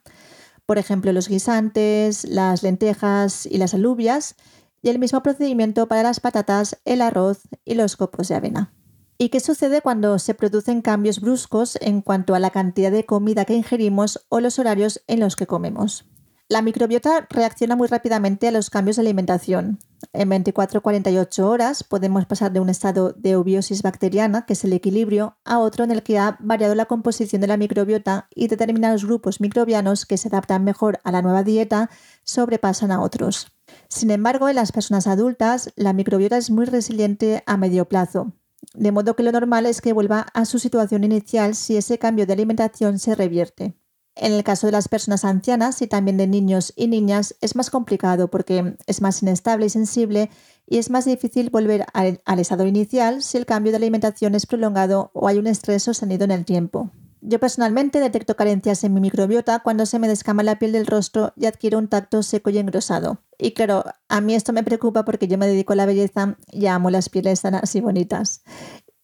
por 0.66 0.78
ejemplo 0.78 1.12
los 1.12 1.28
guisantes, 1.28 2.24
las 2.24 2.62
lentejas 2.62 3.46
y 3.46 3.56
las 3.56 3.72
alubias, 3.72 4.34
y 4.82 4.90
el 4.90 4.98
mismo 4.98 5.22
procedimiento 5.22 5.88
para 5.88 6.02
las 6.02 6.20
patatas, 6.20 6.78
el 6.84 7.00
arroz 7.00 7.40
y 7.64 7.74
los 7.74 7.96
copos 7.96 8.28
de 8.28 8.34
avena. 8.34 8.72
¿Y 9.18 9.30
qué 9.30 9.40
sucede 9.40 9.80
cuando 9.80 10.18
se 10.18 10.34
producen 10.34 10.82
cambios 10.82 11.20
bruscos 11.20 11.78
en 11.80 12.02
cuanto 12.02 12.34
a 12.34 12.38
la 12.38 12.50
cantidad 12.50 12.92
de 12.92 13.06
comida 13.06 13.46
que 13.46 13.54
ingerimos 13.54 14.26
o 14.28 14.40
los 14.40 14.58
horarios 14.58 15.02
en 15.06 15.20
los 15.20 15.36
que 15.36 15.46
comemos? 15.46 16.04
La 16.48 16.62
microbiota 16.62 17.26
reacciona 17.28 17.74
muy 17.74 17.88
rápidamente 17.88 18.46
a 18.46 18.52
los 18.52 18.70
cambios 18.70 18.94
de 18.94 19.02
alimentación. 19.02 19.80
En 20.12 20.30
24-48 20.30 21.42
horas 21.42 21.82
podemos 21.82 22.24
pasar 22.26 22.52
de 22.52 22.60
un 22.60 22.68
estado 22.68 23.12
de 23.14 23.30
eubiosis 23.30 23.82
bacteriana, 23.82 24.46
que 24.46 24.52
es 24.52 24.62
el 24.62 24.72
equilibrio, 24.72 25.36
a 25.44 25.58
otro 25.58 25.82
en 25.82 25.90
el 25.90 26.04
que 26.04 26.20
ha 26.20 26.36
variado 26.38 26.76
la 26.76 26.84
composición 26.84 27.40
de 27.40 27.48
la 27.48 27.56
microbiota 27.56 28.28
y 28.32 28.46
determinados 28.46 29.04
grupos 29.04 29.40
microbianos 29.40 30.06
que 30.06 30.18
se 30.18 30.28
adaptan 30.28 30.62
mejor 30.62 31.00
a 31.02 31.10
la 31.10 31.20
nueva 31.20 31.42
dieta 31.42 31.90
sobrepasan 32.22 32.92
a 32.92 33.00
otros. 33.00 33.52
Sin 33.88 34.12
embargo, 34.12 34.48
en 34.48 34.54
las 34.54 34.70
personas 34.70 35.08
adultas, 35.08 35.72
la 35.74 35.94
microbiota 35.94 36.36
es 36.36 36.52
muy 36.52 36.66
resiliente 36.66 37.42
a 37.46 37.56
medio 37.56 37.88
plazo, 37.88 38.34
de 38.72 38.92
modo 38.92 39.16
que 39.16 39.24
lo 39.24 39.32
normal 39.32 39.66
es 39.66 39.80
que 39.80 39.92
vuelva 39.92 40.28
a 40.32 40.44
su 40.44 40.60
situación 40.60 41.02
inicial 41.02 41.56
si 41.56 41.76
ese 41.76 41.98
cambio 41.98 42.24
de 42.24 42.34
alimentación 42.34 43.00
se 43.00 43.16
revierte. 43.16 43.74
En 44.16 44.32
el 44.32 44.44
caso 44.44 44.66
de 44.66 44.72
las 44.72 44.88
personas 44.88 45.26
ancianas 45.26 45.82
y 45.82 45.86
también 45.86 46.16
de 46.16 46.26
niños 46.26 46.72
y 46.74 46.88
niñas 46.88 47.36
es 47.42 47.54
más 47.54 47.68
complicado 47.68 48.28
porque 48.28 48.76
es 48.86 49.02
más 49.02 49.22
inestable 49.22 49.66
y 49.66 49.70
sensible 49.70 50.30
y 50.66 50.78
es 50.78 50.88
más 50.88 51.04
difícil 51.04 51.50
volver 51.50 51.84
al, 51.92 52.20
estado 52.38 52.66
inicial 52.66 53.22
si 53.22 53.36
el 53.36 53.44
cambio 53.44 53.72
de 53.72 53.76
alimentación 53.76 54.34
es 54.34 54.46
prolongado 54.46 55.10
o 55.12 55.28
hay 55.28 55.36
un 55.36 55.46
estrés 55.46 55.82
sostenido 55.82 56.24
en 56.24 56.30
el 56.30 56.46
tiempo. 56.46 56.90
Yo 57.20 57.38
personalmente 57.38 58.00
detecto 58.00 58.36
carencias 58.36 58.84
en 58.84 58.94
mi 58.94 59.00
microbiota 59.00 59.58
cuando 59.58 59.84
se 59.84 59.98
me 59.98 60.08
descama 60.08 60.42
la 60.42 60.58
piel 60.58 60.72
del 60.72 60.86
rostro 60.86 61.34
y 61.36 61.44
adquiero 61.44 61.78
un 61.78 61.88
tacto 61.88 62.22
seco 62.22 62.48
y 62.48 62.56
engrosado. 62.56 63.18
Y 63.36 63.52
claro, 63.52 63.84
a 64.08 64.20
mí 64.22 64.34
esto 64.34 64.54
me 64.54 64.62
preocupa 64.62 65.04
porque 65.04 65.28
yo 65.28 65.36
me 65.36 65.46
dedico 65.46 65.74
a 65.74 65.76
la 65.76 65.86
belleza 65.86 66.38
y 66.50 66.66
amo 66.66 66.88
las 66.88 67.10
pieles 67.10 67.40
sanas 67.40 67.74
y 67.74 67.82
bonitas. 67.82 68.42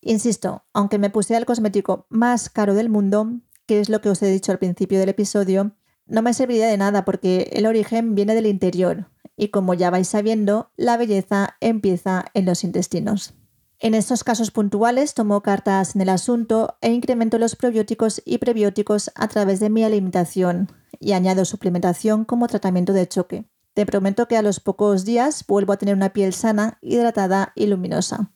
Insisto, 0.01 0.65
aunque 0.73 0.99
me 0.99 1.11
puse 1.11 1.37
el 1.37 1.47
cosmético 1.47 2.07
más 2.09 2.49
caro 2.49 2.75
del 2.75 2.89
mundo, 2.89 3.41
que 3.67 3.81
es 3.81 3.89
lo 3.89 4.01
que 4.01 4.11
os 4.11 4.23
he 4.23 4.31
dicho 4.31 4.53
al 4.53 4.59
principio 4.59 4.99
del 4.99 5.09
episodio, 5.09 5.73
no 6.07 6.23
me 6.23 6.35
serviría 6.35 6.67
de 6.67 6.77
nada 6.77 7.05
porque 7.05 7.51
el 7.53 7.67
origen 7.67 8.15
viene 8.15 8.35
del 8.35 8.47
interior 8.47 9.09
y 9.37 9.49
como 9.49 9.75
ya 9.75 9.91
vais 9.91 10.09
sabiendo, 10.09 10.71
la 10.77 10.97
belleza 10.97 11.57
empieza 11.61 12.27
en 12.35 12.45
los 12.45 12.65
intestinos. 12.65 13.35
En 13.79 13.95
estos 13.95 14.23
casos 14.23 14.51
puntuales 14.51 15.15
tomo 15.15 15.43
cartas 15.43 15.97
en 15.97 16.03
el 16.03 16.09
asunto 16.09 16.77
e 16.81 16.93
incremento 16.93 17.39
los 17.39 17.57
probióticos 17.57 18.23
y 18.25 18.39
prebióticos 18.39 19.11
a 19.15 19.27
través 19.29 19.59
de 19.59 19.71
mi 19.71 19.83
alimentación 19.83 20.71
y 21.01 21.13
añado 21.13 21.45
suplementación 21.45 22.25
como 22.25 22.47
tratamiento 22.47 22.93
de 22.93 23.09
choque. 23.09 23.45
Te 23.75 23.87
prometo 23.87 24.29
que 24.29 24.37
a 24.37 24.43
los 24.43 24.61
pocos 24.61 25.05
días 25.05 25.45
vuelvo 25.49 25.73
a 25.73 25.79
tener 25.79 25.97
una 25.97 26.13
piel 26.13 26.33
sana, 26.33 26.79
hidratada 26.83 27.53
y 27.57 27.67
luminosa 27.67 28.31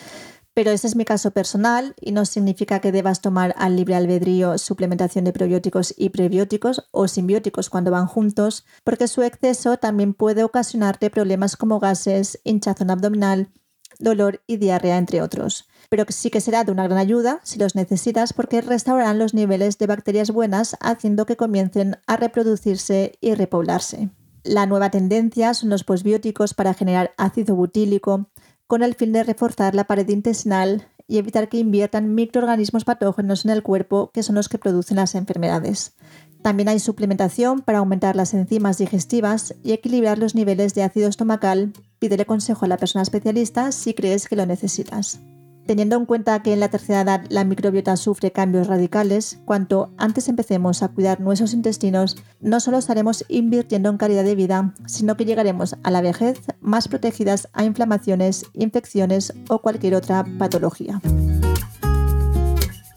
pero 0.57 0.71
ese 0.71 0.87
es 0.87 0.97
mi 0.97 1.05
caso 1.05 1.33
personal 1.33 1.95
y 2.01 2.13
no 2.13 2.25
significa 2.25 2.81
que 2.81 2.91
debas 2.91 3.21
tomar 3.21 3.55
al 3.59 3.77
libre 3.77 3.95
albedrío 3.95 4.57
suplementación 4.57 5.27
de 5.27 5.35
probióticos 5.35 5.93
y 5.99 6.09
prebióticos 6.09 6.89
o 6.93 7.09
simbióticos 7.09 7.69
cuando 7.69 7.91
van 7.91 8.07
juntos, 8.07 8.65
porque 8.83 9.07
su 9.07 9.23
exceso 9.23 9.77
también 9.77 10.15
puede 10.15 10.45
ocasionarte 10.45 11.11
problemas 11.11 11.59
como 11.59 11.79
gases, 11.79 12.41
hinchazón 12.43 12.91
abdominal, 12.91 13.51
dolor 13.99 14.41
y 14.47 14.57
diarrea, 14.57 14.97
entre 14.97 15.21
otros. 15.21 15.69
Pero 15.91 16.07
sí 16.09 16.31
que 16.31 16.41
será 16.41 16.65
de 16.65 16.73
una 16.73 16.85
gran 16.85 17.01
ayuda 17.01 17.39
si 17.43 17.59
los 17.59 17.75
necesitas 17.75 18.33
porque 18.33 18.63
restaurarán 18.63 19.19
los 19.19 19.35
niveles 19.35 19.77
de 19.77 19.89
bacterias 19.89 20.31
buenas 20.31 20.79
haciendo 20.81 21.27
que 21.27 21.37
comiencen 21.37 21.99
a 22.07 22.17
reproducirse 22.17 23.19
y 23.21 23.35
repoblarse. 23.35 24.09
La 24.47 24.65
nueva 24.65 24.91
tendencia 24.93 25.55
son 25.55 25.71
los 25.71 25.83
posbióticos 25.83 26.55
para 26.55 26.73
generar 26.73 27.13
ácido 27.17 27.57
butílico, 27.57 28.31
con 28.67 28.83
el 28.83 28.95
fin 28.95 29.13
de 29.13 29.25
reforzar 29.25 29.75
la 29.75 29.85
pared 29.85 30.09
intestinal 30.09 30.89
y 31.09 31.19
evitar 31.19 31.49
que 31.49 31.59
inviertan 31.59 32.15
microorganismos 32.15 32.85
patógenos 32.85 33.45
en 33.45 33.53
el 33.53 33.63
cuerpo 33.63 34.11
que 34.13 34.23
son 34.23 34.35
los 34.35 34.49
que 34.49 34.59
producen 34.59 34.97
las 34.97 35.15
enfermedades. 35.15 35.95
También 36.43 36.69
hay 36.69 36.79
suplementación 36.79 37.61
para 37.61 37.79
aumentar 37.79 38.17
las 38.17 38.35
enzimas 38.35 38.79
digestivas 38.79 39.55
y 39.63 39.73
equilibrar 39.73 40.19
los 40.19 40.35
niveles 40.35 40.75
de 40.75 40.83
ácido 40.83 41.09
estomacal. 41.09 41.73
Pídele 41.99 42.27
consejo 42.27 42.65
a 42.65 42.69
la 42.69 42.77
persona 42.77 43.03
especialista 43.03 43.73
si 43.73 43.95
crees 43.95 44.29
que 44.29 44.37
lo 44.37 44.47
necesitas. 44.47 45.21
Teniendo 45.67 45.97
en 45.97 46.07
cuenta 46.07 46.41
que 46.43 46.53
en 46.53 46.61
la 46.61 46.69
tercera 46.69 47.01
edad 47.01 47.25
la 47.29 47.43
microbiota 47.43 47.97
sufre 47.97 48.31
cambios 48.31 48.69
radicales, 48.69 49.41
cuanto 49.45 49.91
antes 49.99 50.29
empecemos 50.29 50.85
a 50.85 50.89
cuidar 50.89 51.21
nuestros 51.21 51.55
intestinos, 51.55 52.17
no 52.41 52.61
solo 52.61 52.79
estaremos 52.79 53.25
invirtiendo 53.29 53.91
en 53.91 53.97
calidad 53.97 54.23
de 54.23 54.37
vida, 54.37 54.75
sino 54.87 55.17
que 55.17 55.25
llegaremos 55.25 55.75
a 55.83 55.91
la 55.91 56.03
vejez 56.03 56.41
más 56.61 56.87
protegidas 56.87 57.49
a 57.53 57.65
inflamaciones, 57.65 58.47
infecciones 58.53 59.33
o 59.49 59.61
cualquier 59.61 59.97
otra 59.97 60.25
patología. 60.39 61.01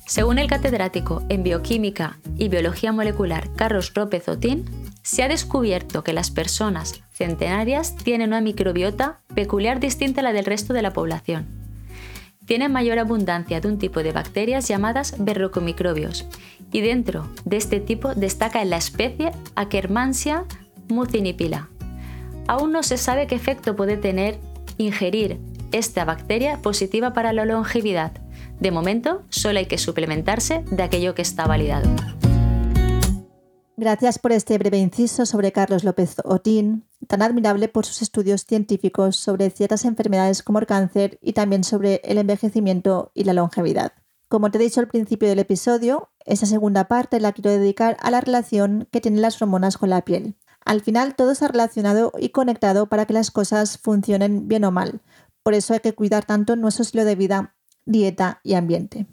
Según 0.06 0.38
el 0.38 0.48
catedrático 0.48 1.24
en 1.30 1.42
bioquímica 1.42 2.20
y 2.38 2.50
biología 2.50 2.92
molecular 2.92 3.52
Carlos 3.56 3.92
López 3.96 4.28
Otín, 4.30 4.66
se 5.02 5.24
ha 5.24 5.28
descubierto 5.28 6.04
que 6.04 6.14
las 6.14 6.30
personas 6.30 7.02
centenarias 7.14 7.96
tienen 7.96 8.30
una 8.30 8.42
microbiota 8.42 9.22
peculiar 9.34 9.80
distinta 9.80 10.22
a 10.22 10.24
la 10.24 10.34
del 10.34 10.46
resto 10.46 10.74
de 10.74 10.84
la 10.84 10.94
población 10.94 11.60
tienen 12.50 12.72
mayor 12.72 12.98
abundancia 12.98 13.62
de 13.62 13.68
un 13.68 13.78
tipo 13.78 14.02
de 14.02 14.12
bacterias 14.12 14.68
llamadas 14.68 15.14
berrocomicrobios, 15.20 16.26
y 16.72 16.82
dentro 16.82 17.28
de 17.46 17.58
este 17.58 17.80
tipo 17.80 18.16
destaca 18.16 18.66
la 18.66 18.78
especie 18.78 19.32
Akkermansia 19.54 20.46
mucinipila. 20.88 21.70
Aún 22.48 22.72
no 22.72 22.82
se 22.82 22.98
sabe 22.98 23.28
qué 23.28 23.36
efecto 23.36 23.76
puede 23.76 23.98
tener 23.98 24.40
ingerir 24.80 25.38
esta 25.72 26.06
bacteria 26.06 26.58
positiva 26.58 27.14
para 27.14 27.34
la 27.34 27.46
longevidad. 27.46 28.14
De 28.60 28.72
momento, 28.72 29.22
solo 29.30 29.60
hay 29.60 29.68
que 29.68 29.78
suplementarse 29.78 30.64
de 30.72 30.82
aquello 30.82 31.14
que 31.14 31.22
está 31.22 31.46
validado. 31.46 31.88
Gracias 33.82 34.20
por 34.20 34.34
este 34.34 34.58
breve 34.58 34.78
inciso 34.78 35.26
sobre 35.26 35.54
Carlos 35.54 35.86
López 35.86 36.18
Otín, 36.26 36.84
tan 37.08 37.22
admirable 37.22 37.70
por 37.70 37.86
sus 37.86 38.02
estudios 38.02 38.44
científicos 38.44 39.16
sobre 39.16 39.50
ciertas 39.52 39.86
enfermedades 39.86 40.44
como 40.44 40.60
el 40.60 40.66
cáncer 40.66 41.18
y 41.22 41.32
también 41.32 41.64
sobre 41.64 42.02
el 42.04 42.18
envejecimiento 42.18 43.14
y 43.14 43.24
la 43.24 43.32
longevidad. 43.32 43.94
Como 44.28 44.52
te 44.52 44.58
he 44.58 44.62
dicho 44.62 44.82
al 44.82 44.90
principio 44.90 45.30
del 45.30 45.40
episodio, 45.40 46.10
esa 46.26 46.46
segunda 46.46 46.90
parte 46.90 47.22
la 47.22 47.32
quiero 47.32 47.52
dedicar 47.52 47.96
a 48.02 48.12
la 48.12 48.20
relación 48.20 48.86
que 48.92 49.00
tienen 49.00 49.22
las 49.22 49.42
hormonas 49.42 49.78
con 49.78 49.90
la 49.90 50.04
piel. 50.04 50.36
Al 50.66 50.82
final 50.82 51.16
todo 51.16 51.32
está 51.32 51.48
relacionado 51.48 52.12
y 52.20 52.32
conectado 52.32 52.88
para 52.88 53.06
que 53.06 53.14
las 53.14 53.32
cosas 53.32 53.78
funcionen 53.78 54.50
bien 54.50 54.66
o 54.66 54.72
mal. 54.72 55.00
Por 55.42 55.54
eso 55.54 55.74
hay 55.74 55.80
que 55.80 55.96
cuidar 55.96 56.26
tanto 56.26 56.58
nuestro 56.58 56.84
estilo 56.84 57.06
de 57.06 57.16
vida, 57.16 57.56
dieta 57.86 58.42
y 58.44 58.56
ambiente. 58.56 59.08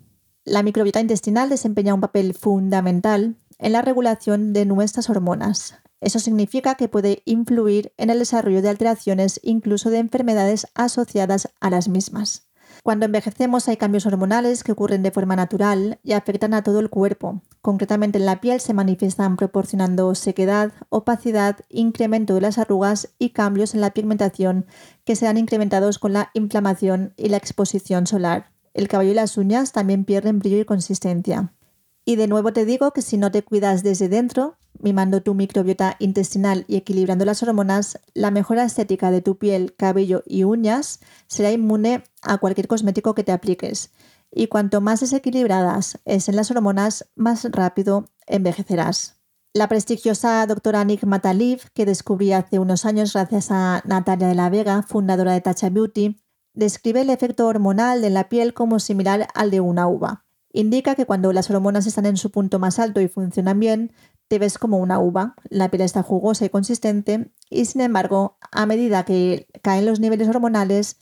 La 0.46 0.62
microbiota 0.62 1.00
intestinal 1.00 1.48
desempeña 1.48 1.94
un 1.94 2.00
papel 2.00 2.34
fundamental 2.34 3.36
en 3.58 3.72
la 3.72 3.82
regulación 3.82 4.52
de 4.52 4.66
nuestras 4.66 5.10
hormonas. 5.10 5.74
Eso 6.00 6.18
significa 6.18 6.74
que 6.74 6.88
puede 6.88 7.22
influir 7.24 7.92
en 7.96 8.10
el 8.10 8.18
desarrollo 8.18 8.62
de 8.62 8.68
alteraciones, 8.68 9.40
incluso 9.42 9.90
de 9.90 9.98
enfermedades 9.98 10.66
asociadas 10.74 11.48
a 11.60 11.70
las 11.70 11.88
mismas. 11.88 12.46
Cuando 12.82 13.06
envejecemos 13.06 13.68
hay 13.68 13.76
cambios 13.76 14.06
hormonales 14.06 14.62
que 14.62 14.72
ocurren 14.72 15.02
de 15.02 15.10
forma 15.10 15.34
natural 15.34 15.98
y 16.04 16.12
afectan 16.12 16.54
a 16.54 16.62
todo 16.62 16.78
el 16.78 16.90
cuerpo. 16.90 17.42
Concretamente 17.60 18.18
en 18.18 18.26
la 18.26 18.40
piel 18.40 18.60
se 18.60 18.74
manifiestan 18.74 19.36
proporcionando 19.36 20.14
sequedad, 20.14 20.72
opacidad, 20.88 21.56
incremento 21.68 22.34
de 22.34 22.42
las 22.42 22.58
arrugas 22.58 23.08
y 23.18 23.30
cambios 23.30 23.74
en 23.74 23.80
la 23.80 23.90
pigmentación 23.90 24.66
que 25.04 25.16
serán 25.16 25.38
incrementados 25.38 25.98
con 25.98 26.12
la 26.12 26.30
inflamación 26.34 27.12
y 27.16 27.28
la 27.28 27.38
exposición 27.38 28.06
solar. 28.06 28.52
El 28.74 28.88
cabello 28.88 29.12
y 29.12 29.14
las 29.14 29.36
uñas 29.36 29.72
también 29.72 30.04
pierden 30.04 30.38
brillo 30.38 30.58
y 30.58 30.64
consistencia. 30.64 31.52
Y 32.08 32.14
de 32.14 32.28
nuevo 32.28 32.52
te 32.52 32.64
digo 32.64 32.92
que 32.92 33.02
si 33.02 33.16
no 33.16 33.32
te 33.32 33.42
cuidas 33.42 33.82
desde 33.82 34.08
dentro, 34.08 34.56
mimando 34.78 35.22
tu 35.22 35.34
microbiota 35.34 35.96
intestinal 35.98 36.64
y 36.68 36.76
equilibrando 36.76 37.24
las 37.24 37.42
hormonas, 37.42 37.98
la 38.14 38.30
mejora 38.30 38.62
estética 38.62 39.10
de 39.10 39.22
tu 39.22 39.38
piel, 39.38 39.74
cabello 39.74 40.22
y 40.24 40.44
uñas 40.44 41.00
será 41.26 41.50
inmune 41.50 42.04
a 42.22 42.38
cualquier 42.38 42.68
cosmético 42.68 43.16
que 43.16 43.24
te 43.24 43.32
apliques. 43.32 43.90
Y 44.30 44.46
cuanto 44.46 44.80
más 44.80 45.00
desequilibradas 45.00 45.98
en 46.04 46.36
las 46.36 46.48
hormonas, 46.52 47.10
más 47.16 47.44
rápido 47.50 48.08
envejecerás. 48.28 49.16
La 49.52 49.68
prestigiosa 49.68 50.46
doctora 50.46 50.84
Nick 50.84 51.02
Matalib, 51.02 51.58
que 51.74 51.86
descubrí 51.86 52.32
hace 52.32 52.60
unos 52.60 52.84
años 52.84 53.14
gracias 53.14 53.50
a 53.50 53.82
Natalia 53.84 54.28
de 54.28 54.36
la 54.36 54.48
Vega, 54.48 54.84
fundadora 54.84 55.32
de 55.32 55.40
Tacha 55.40 55.70
Beauty, 55.70 56.22
describe 56.54 57.00
el 57.00 57.10
efecto 57.10 57.48
hormonal 57.48 58.00
de 58.00 58.10
la 58.10 58.28
piel 58.28 58.54
como 58.54 58.78
similar 58.78 59.26
al 59.34 59.50
de 59.50 59.60
una 59.60 59.88
uva 59.88 60.25
indica 60.56 60.94
que 60.94 61.06
cuando 61.06 61.32
las 61.32 61.50
hormonas 61.50 61.86
están 61.86 62.06
en 62.06 62.16
su 62.16 62.30
punto 62.30 62.58
más 62.58 62.78
alto 62.78 63.00
y 63.00 63.08
funcionan 63.08 63.60
bien, 63.60 63.92
te 64.28 64.38
ves 64.38 64.58
como 64.58 64.78
una 64.78 64.98
uva, 64.98 65.36
la 65.50 65.70
piel 65.70 65.82
está 65.82 66.02
jugosa 66.02 66.46
y 66.46 66.48
consistente 66.48 67.30
y 67.50 67.66
sin 67.66 67.82
embargo, 67.82 68.38
a 68.50 68.66
medida 68.66 69.04
que 69.04 69.46
caen 69.62 69.86
los 69.86 70.00
niveles 70.00 70.28
hormonales, 70.28 70.96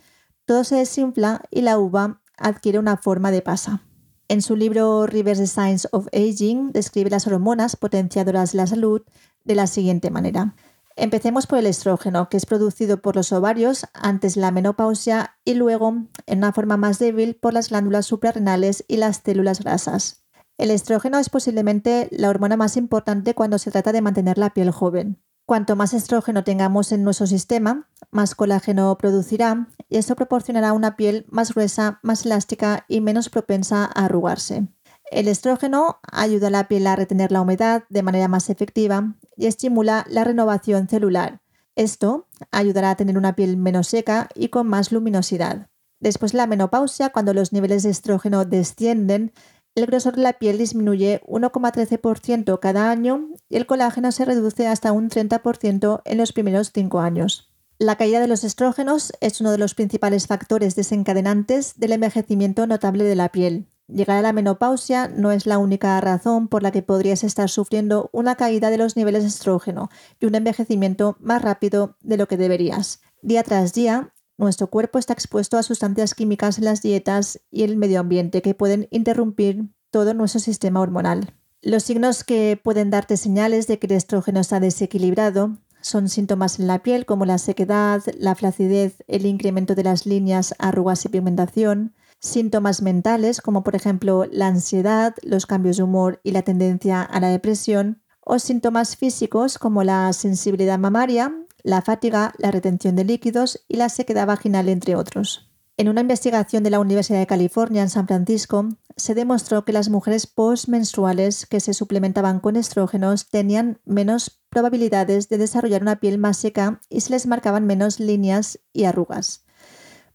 todo 0.45 0.65
se 0.65 0.77
desinfla 0.77 1.43
y 1.51 1.63
la 1.63 1.79
uva 1.79 2.21
adquiere 2.37 2.79
una 2.79 2.97
forma 2.97 3.31
de 3.31 3.43
pasa. 3.43 3.83
En 4.27 4.43
su 4.43 4.57
libro 4.57 5.07
Reverse 5.07 5.47
Science 5.47 5.89
of 5.93 6.09
Aging 6.13 6.73
describe 6.73 7.11
las 7.11 7.27
hormonas 7.27 7.77
potenciadoras 7.77 8.53
de 8.53 8.57
la 8.57 8.67
salud 8.67 9.03
de 9.45 9.55
la 9.55 9.67
siguiente 9.67 10.11
manera. 10.11 10.57
Empecemos 10.97 11.49
por 11.49 11.59
el 11.59 11.67
estrógeno, 11.67 12.29
que 12.29 12.37
es 12.37 12.47
producido 12.47 13.03
por 13.03 13.17
los 13.17 13.33
ovarios 13.33 13.87
antes 13.95 14.37
la 14.37 14.53
menopausia 14.53 15.37
y 15.45 15.55
luego, 15.55 16.05
en 16.27 16.39
una 16.39 16.53
forma 16.53 16.77
más 16.77 17.01
débil, 17.01 17.35
por 17.35 17.53
las 17.53 17.71
glándulas 17.71 18.07
suprarrenales 18.07 18.85
y 18.87 18.99
las 18.99 19.21
células 19.25 19.61
grasas. 19.61 20.25
El 20.57 20.71
estrógeno 20.71 21.19
es 21.19 21.31
posiblemente 21.31 22.09
la 22.13 22.29
hormona 22.31 22.57
más 22.57 22.77
importante 22.77 23.35
cuando 23.35 23.59
se 23.59 23.73
trata 23.73 23.91
de 23.91 24.03
mantener 24.03 24.39
la 24.39 24.51
piel 24.51 24.71
joven. 24.71 25.21
Cuanto 25.47 25.75
más 25.75 25.93
estrógeno 25.95 26.45
tengamos 26.45 26.93
en 26.93 27.03
nuestro 27.03 27.27
sistema, 27.27 27.89
más 28.13 28.37
colágeno 28.37 28.97
producirá 28.97 29.67
y 29.89 29.97
esto 29.97 30.15
proporcionará 30.15 30.73
una 30.73 30.97
piel 30.97 31.27
más 31.29 31.53
gruesa, 31.53 31.99
más 32.03 32.25
elástica 32.25 32.85
y 32.89 33.01
menos 33.01 33.29
propensa 33.29 33.85
a 33.85 34.05
arrugarse. 34.05 34.69
El 35.11 35.29
estrógeno 35.29 35.99
ayuda 36.11 36.47
a 36.47 36.51
la 36.51 36.69
piel 36.69 36.87
a 36.87 36.97
retener 36.97 37.31
la 37.31 37.43
humedad 37.43 37.83
de 37.91 38.03
manera 38.03 38.27
más 38.29 38.49
efectiva 38.49 39.17
y 39.37 39.47
estimula 39.47 40.07
la 40.09 40.25
renovación 40.25 40.89
celular. 40.89 41.41
Esto 41.77 42.29
ayudará 42.51 42.91
a 42.91 42.97
tener 42.97 43.19
una 43.19 43.35
piel 43.35 43.57
menos 43.57 43.89
seca 43.89 44.29
y 44.35 44.49
con 44.49 44.69
más 44.69 44.93
luminosidad. 44.93 45.69
Después 46.01 46.33
de 46.33 46.39
la 46.39 46.47
menopausia, 46.47 47.11
cuando 47.11 47.35
los 47.35 47.53
niveles 47.53 47.83
de 47.83 47.91
estrógeno 47.91 48.45
descienden, 48.45 49.33
el 49.75 49.87
grosor 49.87 50.15
de 50.15 50.23
la 50.23 50.35
piel 50.35 50.59
disminuye 50.59 51.21
1,13% 51.27 52.61
cada 52.61 52.91
año 52.91 53.31
y 53.49 53.57
el 53.57 53.67
colágeno 53.67 54.13
se 54.13 54.25
reduce 54.25 54.69
hasta 54.69 54.93
un 54.93 55.11
30% 55.11 56.03
en 56.05 56.19
los 56.19 56.33
primeros 56.33 56.71
5 56.73 57.01
años. 57.01 57.53
La 57.79 57.97
caída 57.97 58.21
de 58.21 58.29
los 58.29 58.45
estrógenos 58.45 59.13
es 59.21 59.41
uno 59.41 59.51
de 59.51 59.59
los 59.59 59.75
principales 59.75 60.29
factores 60.29 60.77
desencadenantes 60.77 61.75
del 61.77 61.93
envejecimiento 61.93 62.69
notable 62.69 63.03
de 63.03 63.17
la 63.17 63.31
piel. 63.31 63.67
Llegar 63.87 64.19
a 64.19 64.23
la 64.23 64.33
menopausia 64.33 65.09
no 65.09 65.31
es 65.31 65.45
la 65.47 65.59
única 65.59 66.01
razón 66.01 66.49
por 66.49 66.63
la 66.63 66.71
que 66.71 66.83
podrías 66.83 67.23
estar 67.23 67.51
sufriendo 67.51 68.09
una 68.13 68.35
caída 68.35 68.71
de 68.71 68.79
los 68.79 68.97
niveles 68.97 69.23
de 69.23 69.29
estrógeno 69.29 69.91
y 70.19 70.27
un 70.27 70.35
envejecimiento 70.35 71.17
más 71.21 71.43
rápido 71.43 71.97
de 72.01 72.17
lo 72.17 72.27
que 72.27 72.39
deberías. 72.39 73.03
Día 73.21 73.43
tras 73.43 73.75
día, 73.75 74.15
nuestro 74.39 74.69
cuerpo 74.69 74.99
está 74.99 75.13
expuesto 75.13 75.59
a 75.59 75.63
sustancias 75.63 76.15
químicas 76.15 76.59
en 76.59 76.65
las 76.65 76.81
dietas 76.81 77.41
y 77.51 77.63
el 77.63 77.77
medio 77.77 78.01
ambiente 78.01 78.41
que 78.41 78.55
pueden 78.55 78.89
interrumpir 78.91 79.67
todo 79.91 80.15
nuestro 80.15 80.41
sistema 80.41 80.81
hormonal. 80.81 81.35
Los 81.61 81.85
signos 81.85 82.25
que 82.25 82.61
pueden 82.63 82.91
darte 82.91 83.17
señales 83.17 83.67
de 83.67 83.79
que 83.79 83.87
el 83.87 83.93
estrógeno 83.93 84.41
está 84.41 84.61
desequilibrado 84.61 85.59
son 85.83 86.09
síntomas 86.09 86.59
en 86.59 86.67
la 86.67 86.83
piel 86.83 87.05
como 87.05 87.27
la 87.27 87.37
sequedad, 87.39 88.03
la 88.19 88.35
flacidez, 88.35 89.05
el 89.07 89.27
incremento 89.27 89.75
de 89.75 89.85
las 89.85 90.07
líneas, 90.07 90.55
arrugas 90.59 91.05
y 91.05 91.11
pigmentación, 91.11 91.95
síntomas 92.25 92.83
mentales 92.83 93.41
como 93.41 93.63
por 93.63 93.77
ejemplo 93.77 94.25
la 94.31 94.49
ansiedad, 94.49 95.15
los 95.23 95.47
cambios 95.47 95.77
de 95.77 95.83
humor 95.83 96.21
y 96.25 96.33
la 96.33 96.43
tendencia 96.43 97.03
a 97.03 97.21
la 97.21 97.29
depresión, 97.29 98.03
o 98.21 98.39
síntomas 98.39 98.97
físicos 98.97 99.59
como 99.59 99.85
la 99.85 100.13
sensibilidad 100.13 100.79
mamaria, 100.79 101.35
la 101.63 101.83
fatiga, 101.83 102.33
la 102.39 102.51
retención 102.51 102.97
de 102.97 103.05
líquidos 103.05 103.65
y 103.69 103.77
la 103.77 103.91
sequedad 103.91 104.27
vaginal, 104.27 104.69
entre 104.69 104.97
otros. 104.97 105.51
En 105.77 105.89
una 105.89 106.01
investigación 106.01 106.63
de 106.63 106.71
la 106.71 106.81
Universidad 106.81 107.19
de 107.19 107.27
California 107.27 107.83
en 107.83 107.91
San 107.91 108.07
Francisco, 108.07 108.69
se 108.97 109.15
demostró 109.15 109.65
que 109.65 109.73
las 109.73 109.89
mujeres 109.89 110.27
postmenstruales 110.27 111.47
que 111.47 111.61
se 111.61 111.75
suplementaban 111.75 112.39
con 112.39 112.57
estrógenos 112.57 113.29
tenían 113.29 113.81
menos 113.85 114.41
probabilidades 114.51 115.29
de 115.29 115.39
desarrollar 115.39 115.83
una 115.83 115.97
piel 115.97 116.17
más 116.17 116.37
seca 116.37 116.81
y 116.89 117.01
se 117.01 117.11
les 117.11 117.27
marcaban 117.27 117.67
menos 117.67 117.99
líneas 117.99 118.61
y 118.73 118.85
arrugas. 118.85 119.44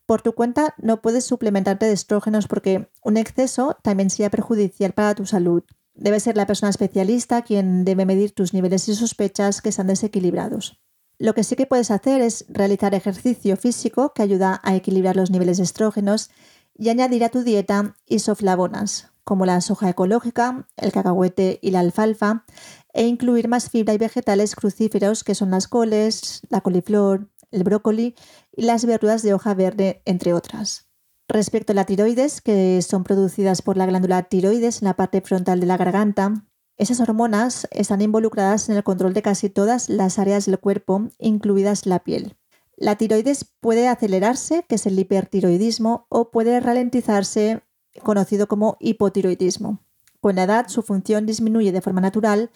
Por 0.10 0.24
tu 0.24 0.34
cuenta 0.34 0.74
no 0.80 1.04
puedes 1.04 1.24
suplementarte 1.24 1.86
de 1.86 1.92
estrógenos 1.92 2.48
porque 2.48 2.90
un 3.04 3.16
exceso 3.16 3.78
también 3.84 4.10
sería 4.10 4.32
perjudicial 4.32 4.92
para 4.94 5.14
tu 5.14 5.28
salud. 5.28 5.62
Debe 5.94 6.20
ser 6.20 6.36
la 6.36 6.48
persona 6.48 6.72
especialista 6.72 7.44
quien 7.44 7.86
debe 7.86 8.08
medir 8.08 8.32
tus 8.32 8.52
niveles 8.52 8.90
y 8.90 8.96
sospechas 8.96 9.62
que 9.62 9.70
están 9.70 9.86
desequilibrados. 9.86 10.82
Lo 11.20 11.36
que 11.36 11.44
sí 11.44 11.56
que 11.56 11.68
puedes 11.68 11.92
hacer 11.92 12.22
es 12.22 12.46
realizar 12.50 12.96
ejercicio 12.96 13.56
físico 13.56 14.12
que 14.16 14.24
ayuda 14.24 14.60
a 14.64 14.76
equilibrar 14.76 15.16
los 15.16 15.30
niveles 15.30 15.58
de 15.58 15.64
estrógenos 15.66 16.32
y 16.76 16.90
añadir 16.90 17.24
a 17.24 17.30
tu 17.30 17.44
dieta 17.44 17.96
isoflavonas, 18.08 19.12
como 19.24 19.46
la 19.46 19.62
soja 19.62 19.92
ecológica, 19.92 20.68
el 20.78 20.92
cacahuete 20.92 21.60
y 21.62 21.70
la 21.70 21.82
alfalfa, 21.82 22.46
e 22.94 23.06
incluir 23.06 23.48
más 23.48 23.70
fibra 23.70 23.94
y 23.94 24.00
vegetales 24.00 24.56
crucíferos 24.56 25.24
que 25.24 25.36
son 25.36 25.52
las 25.52 25.68
coles, 25.68 26.42
la 26.50 26.62
coliflor, 26.62 27.28
el 27.52 27.64
brócoli 27.64 28.16
y 28.60 28.64
las 28.64 28.84
verduras 28.84 29.22
de 29.22 29.34
hoja 29.34 29.54
verde, 29.54 30.02
entre 30.04 30.34
otras. 30.34 30.90
Respecto 31.30 31.72
a 31.72 31.76
la 31.76 31.86
tiroides, 31.86 32.42
que 32.42 32.82
son 32.82 33.06
producidas 33.06 33.62
por 33.62 33.78
la 33.78 33.86
glándula 33.86 34.24
tiroides 34.24 34.82
en 34.82 34.88
la 34.88 34.98
parte 34.98 35.22
frontal 35.22 35.62
de 35.62 35.66
la 35.66 35.78
garganta, 35.78 36.46
esas 36.76 37.00
hormonas 37.00 37.70
están 37.72 38.02
involucradas 38.02 38.68
en 38.68 38.76
el 38.76 38.84
control 38.84 39.14
de 39.14 39.22
casi 39.22 39.50
todas 39.50 39.88
las 39.88 40.20
áreas 40.20 40.46
del 40.46 40.60
cuerpo, 40.60 41.08
incluidas 41.20 41.86
la 41.86 42.00
piel. 42.00 42.36
La 42.76 42.98
tiroides 42.98 43.46
puede 43.62 43.88
acelerarse, 43.88 44.66
que 44.68 44.76
es 44.76 44.86
el 44.86 45.00
hipertiroidismo, 45.00 46.08
o 46.10 46.30
puede 46.30 46.60
ralentizarse, 46.60 47.64
conocido 48.04 48.50
como 48.50 48.76
hipotiroidismo. 48.82 49.80
Con 50.20 50.36
la 50.36 50.44
edad, 50.44 50.68
su 50.68 50.82
función 50.82 51.26
disminuye 51.26 51.72
de 51.72 51.82
forma 51.82 52.02
natural. 52.02 52.52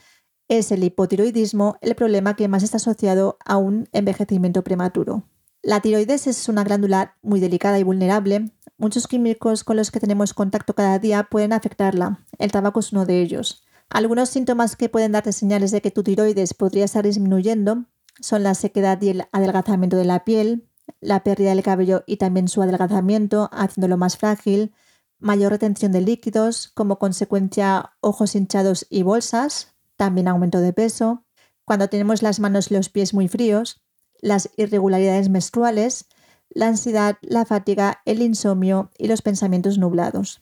Es 0.50 0.74
el 0.74 0.84
hipotiroidismo 0.84 1.78
el 1.80 1.96
problema 1.96 2.36
que 2.36 2.50
más 2.50 2.62
está 2.62 2.76
asociado 2.76 3.38
a 3.46 3.56
un 3.56 3.88
envejecimiento 3.94 4.66
prematuro. 4.66 5.24
La 5.66 5.80
tiroides 5.80 6.28
es 6.28 6.50
una 6.50 6.66
glándula 6.66 7.16
muy 7.22 7.40
delicada 7.40 7.80
y 7.80 7.84
vulnerable. 7.84 8.52
Muchos 8.78 9.08
químicos 9.08 9.64
con 9.64 9.78
los 9.78 9.92
que 9.92 10.02
tenemos 10.02 10.34
contacto 10.34 10.76
cada 10.76 11.00
día 11.00 11.24
pueden 11.24 11.54
afectarla. 11.54 12.20
El 12.38 12.52
tabaco 12.52 12.82
es 12.82 12.92
uno 12.92 13.06
de 13.06 13.22
ellos. 13.22 13.64
Algunos 13.90 14.28
síntomas 14.28 14.76
que 14.76 14.90
pueden 14.90 15.14
darte 15.14 15.32
señales 15.32 15.72
de 15.72 15.82
que 15.82 15.90
tu 15.90 16.04
tiroides 16.04 16.54
podría 16.54 16.84
estar 16.84 17.06
disminuyendo 17.06 17.86
son 18.20 18.44
la 18.44 18.56
sequedad 18.56 19.02
y 19.02 19.10
el 19.10 19.24
adelgazamiento 19.32 19.96
de 19.96 20.04
la 20.04 20.26
piel, 20.26 20.68
la 21.00 21.24
pérdida 21.24 21.52
del 21.52 21.64
cabello 21.64 22.04
y 22.08 22.18
también 22.18 22.50
su 22.50 22.62
adelgazamiento, 22.62 23.50
haciéndolo 23.54 23.96
más 23.96 24.18
frágil, 24.18 24.74
mayor 25.18 25.54
retención 25.54 25.94
de 25.94 26.02
líquidos, 26.02 26.72
como 26.74 27.00
consecuencia 27.00 27.94
ojos 28.02 28.36
hinchados 28.36 28.86
y 28.90 29.04
bolsas, 29.04 29.74
también 29.96 30.28
aumento 30.28 30.60
de 30.60 30.74
peso, 30.74 31.24
cuando 31.64 31.88
tenemos 31.88 32.22
las 32.22 32.42
manos 32.42 32.70
y 32.70 32.74
los 32.74 32.90
pies 32.90 33.14
muy 33.14 33.30
fríos, 33.30 33.83
las 34.24 34.50
irregularidades 34.56 35.30
menstruales, 35.30 36.08
la 36.50 36.68
ansiedad, 36.68 37.18
la 37.22 37.46
fatiga, 37.46 38.02
el 38.06 38.22
insomnio 38.22 38.90
y 38.98 39.08
los 39.08 39.22
pensamientos 39.22 39.78
nublados. 39.78 40.42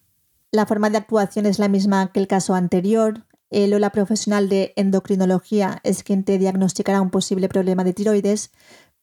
La 0.52 0.68
forma 0.68 0.90
de 0.90 0.98
actuación 0.98 1.46
es 1.46 1.58
la 1.58 1.68
misma 1.68 2.12
que 2.12 2.20
el 2.20 2.28
caso 2.28 2.54
anterior, 2.54 3.26
el 3.50 3.74
o 3.74 3.80
la 3.80 3.90
profesional 3.90 4.50
de 4.50 4.74
endocrinología 4.76 5.80
es 5.84 6.04
quien 6.04 6.24
te 6.24 6.38
diagnosticará 6.38 7.02
un 7.02 7.10
posible 7.10 7.50
problema 7.50 7.84
de 7.84 7.94
tiroides, 7.94 8.52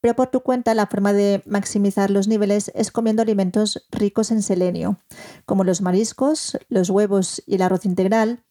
pero 0.00 0.14
por 0.14 0.28
tu 0.28 0.42
cuenta 0.42 0.74
la 0.74 0.86
forma 0.86 1.12
de 1.12 1.42
maximizar 1.44 2.10
los 2.10 2.28
niveles 2.28 2.70
es 2.76 2.92
comiendo 2.92 3.22
alimentos 3.22 3.88
ricos 3.90 4.30
en 4.30 4.42
selenio, 4.42 5.00
como 5.44 5.64
los 5.64 5.82
mariscos, 5.82 6.56
los 6.68 6.88
huevos 6.88 7.42
y 7.46 7.56
el 7.56 7.62
arroz 7.62 7.84
integral, 7.84 8.44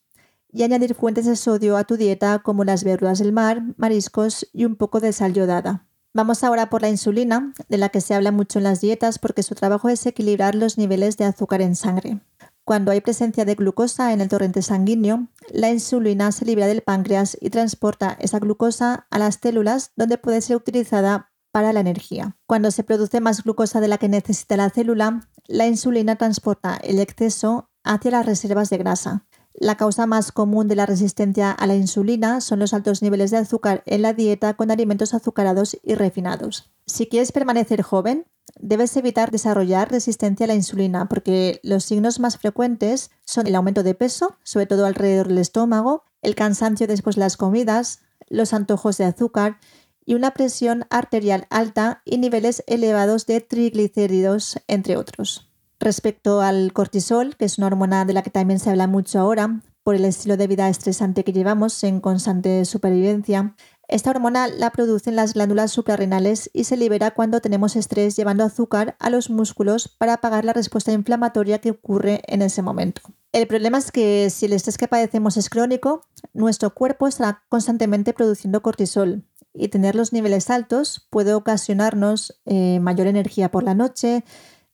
y 0.52 0.63
añadir 0.63 0.94
fuentes 0.94 1.26
de 1.26 1.38
sodio 1.38 1.78
a 1.78 1.86
tu 1.86 1.96
dieta 1.96 2.40
como 2.40 2.66
las 2.66 2.84
verduras 2.84 3.20
del 3.20 3.32
mar, 3.32 3.63
mariscos 3.78 4.48
y 4.52 4.66
un 4.66 4.76
poco 4.76 5.00
de 5.00 5.13
sal 5.13 5.34
yodada. 5.34 5.87
Vamos 6.17 6.43
ahora 6.43 6.71
por 6.71 6.82
la 6.82 6.89
insulina, 6.89 7.53
de 7.69 7.77
la 7.77 7.89
que 7.89 8.01
se 8.01 8.15
habla 8.15 8.32
mucho 8.32 8.58
en 8.58 8.63
las 8.63 8.82
dietas 8.82 9.19
porque 9.19 9.43
su 9.43 9.53
trabajo 9.53 9.88
es 9.88 10.03
equilibrar 10.03 10.56
los 10.56 10.80
niveles 10.80 11.15
de 11.17 11.25
azúcar 11.25 11.62
en 11.62 11.75
sangre. 11.75 12.21
Cuando 12.63 12.89
hay 12.89 13.01
presencia 13.01 13.45
de 13.45 13.53
glucosa 13.53 14.12
en 14.12 14.21
el 14.21 14.27
torrente 14.27 14.63
sanguíneo, 14.63 15.27
la 15.51 15.69
insulina 15.69 16.32
se 16.32 16.43
libera 16.43 16.65
del 16.65 16.82
páncreas 16.82 17.38
y 17.39 17.51
transporta 17.51 18.17
esa 18.19 18.39
glucosa 18.39 19.06
a 19.12 19.19
las 19.19 19.36
células 19.39 19.91
donde 19.95 20.17
puede 20.17 20.41
ser 20.41 20.56
utilizada 20.56 21.30
para 21.51 21.71
la 21.71 21.82
energía. 21.82 22.36
Cuando 22.47 22.71
se 22.71 22.84
produce 22.84 23.21
más 23.21 23.43
glucosa 23.43 23.80
de 23.80 23.88
la 23.88 23.99
que 23.99 24.10
necesita 24.10 24.58
la 24.58 24.71
célula, 24.71 25.30
la 25.45 25.67
insulina 25.67 26.15
transporta 26.15 26.80
el 26.82 26.97
exceso 26.97 27.69
hacia 27.84 28.10
las 28.10 28.25
reservas 28.25 28.71
de 28.71 28.77
grasa. 28.80 29.27
La 29.60 29.76
causa 29.76 30.06
más 30.06 30.32
común 30.32 30.67
de 30.67 30.76
la 30.76 30.86
resistencia 30.86 31.52
a 31.52 31.65
la 31.65 31.76
insulina 31.76 32.41
son 32.41 32.60
los 32.60 32.76
altos 32.76 33.02
niveles 33.02 33.32
de 33.32 33.38
azúcar 33.38 33.82
en 33.88 34.04
la 34.04 34.13
dieta 34.13 34.54
con 34.54 34.70
alimentos 34.70 35.15
azucarados 35.15 35.80
y 35.82 35.96
refinados. 35.96 36.70
Si 36.86 37.08
quieres 37.08 37.32
permanecer 37.32 37.82
joven, 37.82 38.28
debes 38.60 38.96
evitar 38.96 39.32
desarrollar 39.32 39.89
resistencia 39.89 40.43
a 40.43 40.48
la 40.48 40.54
insulina 40.54 41.10
porque 41.10 41.60
los 41.63 41.86
signos 41.86 42.20
más 42.20 42.38
frecuentes 42.38 43.10
son 43.26 43.48
el 43.48 43.56
aumento 43.56 43.82
de 43.82 43.96
peso, 43.96 44.38
sobre 44.43 44.67
todo 44.67 44.86
alrededor 44.86 45.28
del 45.28 45.39
estómago, 45.39 46.04
el 46.22 46.36
cansancio 46.36 46.86
después 46.86 47.15
de 47.15 47.22
las 47.22 47.36
comidas, 47.36 48.02
los 48.30 48.54
antojos 48.54 49.00
de 49.00 49.06
azúcar 49.06 49.58
y 50.06 50.13
una 50.13 50.36
presión 50.36 50.86
arterial 50.91 51.48
alta 51.50 52.04
y 52.06 52.20
niveles 52.20 52.63
elevados 52.67 53.26
de 53.26 53.41
triglicéridos, 53.41 54.60
entre 54.67 54.98
otros. 54.98 55.47
Respecto 55.80 56.42
al 56.42 56.74
cortisol, 56.74 57.36
que 57.38 57.46
es 57.46 57.58
una 57.58 57.68
hormona 57.68 58.06
de 58.06 58.13
la 58.13 58.24
que 58.24 58.32
también 58.32 58.60
se 58.60 58.70
habla 58.70 58.88
mucho 58.88 59.20
ahora, 59.20 59.62
por 59.84 59.96
el 59.96 60.06
estilo 60.06 60.36
de 60.36 60.48
vida 60.48 60.68
estresante 60.68 61.24
que 61.24 61.32
llevamos 61.32 61.82
en 61.84 62.02
constante 62.02 62.66
supervivencia, 62.66 63.56
esta 63.88 64.10
hormona 64.10 64.50
la 64.50 64.72
producen 64.72 65.16
las 65.16 65.34
glándulas 65.34 65.72
suprarrenales 65.72 66.50
y 66.52 66.66
se 66.66 66.76
libera 66.76 67.12
cuando 67.12 67.40
tenemos 67.40 67.78
estrés 67.78 68.18
llevando 68.18 68.44
azúcar 68.44 68.98
a 69.00 69.10
los 69.10 69.30
músculos 69.30 69.88
para 69.88 70.16
apagar 70.16 70.44
la 70.44 70.52
respuesta 70.52 70.92
inflamatoria 70.92 71.60
que 71.60 71.72
ocurre 71.72 72.22
en 72.28 72.42
ese 72.42 72.62
momento. 72.62 73.02
El 73.32 73.48
problema 73.48 73.78
es 73.78 73.94
que 73.94 74.30
si 74.30 74.48
el 74.48 74.54
estrés 74.54 74.78
que 74.78 74.90
padecemos 74.90 75.38
es 75.38 75.50
crónico, 75.50 76.02
nuestro 76.34 76.74
cuerpo 76.74 77.08
estará 77.08 77.44
constantemente 77.48 78.12
produciendo 78.12 78.62
cortisol 78.62 79.24
y 79.54 79.70
tener 79.70 79.96
los 79.96 80.12
niveles 80.12 80.50
altos 80.50 81.08
puede 81.10 81.34
ocasionarnos 81.34 82.42
eh, 82.46 82.82
mayor 82.82 83.08
energía 83.08 83.52
por 83.52 83.63
la 83.63 83.74
noche, 83.74 84.26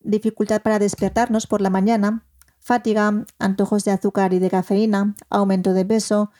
dificultad 0.03 0.61
para 0.61 0.79
despertarnos 0.79 1.47
por 1.47 1.61
la 1.61 1.69
mañana, 1.69 2.25
fatiga, 2.59 3.25
antojos 3.39 3.83
de 3.83 3.91
azúcar 3.91 4.33
y 4.33 4.39
de 4.39 4.49
cafeína, 4.49 5.15
aumento 5.29 5.73
de 5.73 5.85
peso, 5.85 6.31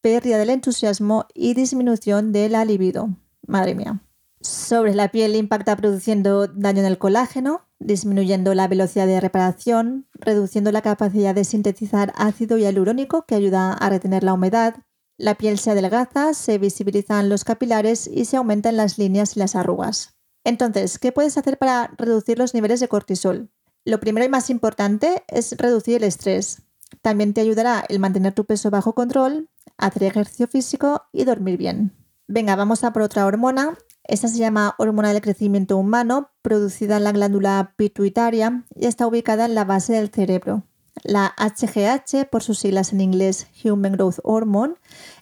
pérdida 0.00 0.38
del 0.38 0.50
entusiasmo 0.50 1.26
y 1.34 1.54
disminución 1.54 2.32
de 2.32 2.48
la 2.48 2.64
libido. 2.64 3.08
Madre 3.46 3.74
mía. 3.74 4.00
Sobre 4.40 4.94
la 4.94 5.10
piel 5.10 5.36
impacta 5.36 5.74
produciendo 5.76 6.46
daño 6.46 6.80
en 6.80 6.86
el 6.86 6.98
colágeno, 6.98 7.62
disminuyendo 7.78 8.54
la 8.54 8.68
velocidad 8.68 9.06
de 9.06 9.20
reparación, 9.20 10.06
reduciendo 10.12 10.70
la 10.72 10.82
capacidad 10.82 11.34
de 11.34 11.44
sintetizar 11.44 12.12
ácido 12.16 12.58
hialurónico 12.58 13.24
que 13.26 13.34
ayuda 13.34 13.72
a 13.72 13.88
retener 13.88 14.22
la 14.22 14.34
humedad. 14.34 14.74
La 15.16 15.36
piel 15.36 15.58
se 15.58 15.70
adelgaza, 15.70 16.34
se 16.34 16.58
visibilizan 16.58 17.30
los 17.30 17.44
capilares 17.44 18.06
y 18.06 18.26
se 18.26 18.36
aumentan 18.36 18.76
las 18.76 18.98
líneas 18.98 19.36
y 19.36 19.40
las 19.40 19.56
arrugas. 19.56 20.14
Entonces, 20.44 20.98
¿qué 20.98 21.10
puedes 21.10 21.36
hacer 21.38 21.58
para 21.58 21.90
reducir 21.96 22.38
los 22.38 22.54
niveles 22.54 22.80
de 22.80 22.88
cortisol? 22.88 23.50
Lo 23.84 23.98
primero 24.00 24.24
y 24.24 24.28
más 24.28 24.50
importante 24.50 25.24
es 25.28 25.56
reducir 25.56 25.96
el 25.96 26.04
estrés. 26.04 26.62
También 27.02 27.34
te 27.34 27.40
ayudará 27.40 27.84
el 27.88 27.98
mantener 27.98 28.34
tu 28.34 28.44
peso 28.44 28.70
bajo 28.70 28.94
control, 28.94 29.50
hacer 29.78 30.04
ejercicio 30.04 30.46
físico 30.46 31.02
y 31.12 31.24
dormir 31.24 31.56
bien. 31.56 31.92
Venga, 32.26 32.56
vamos 32.56 32.84
a 32.84 32.92
por 32.92 33.02
otra 33.02 33.26
hormona. 33.26 33.76
Esta 34.04 34.28
se 34.28 34.38
llama 34.38 34.74
hormona 34.78 35.12
del 35.12 35.22
crecimiento 35.22 35.76
humano, 35.76 36.30
producida 36.42 36.98
en 36.98 37.04
la 37.04 37.12
glándula 37.12 37.74
pituitaria 37.76 38.64
y 38.74 38.86
está 38.86 39.06
ubicada 39.06 39.46
en 39.46 39.54
la 39.54 39.64
base 39.64 39.94
del 39.94 40.10
cerebro. 40.10 40.64
La 41.04 41.34
HGH, 41.36 42.30
por 42.30 42.42
sus 42.42 42.60
siglas 42.60 42.94
en 42.94 43.02
inglés 43.02 43.46
Human 43.62 43.92
Growth 43.92 44.20
Hormone, 44.22 44.76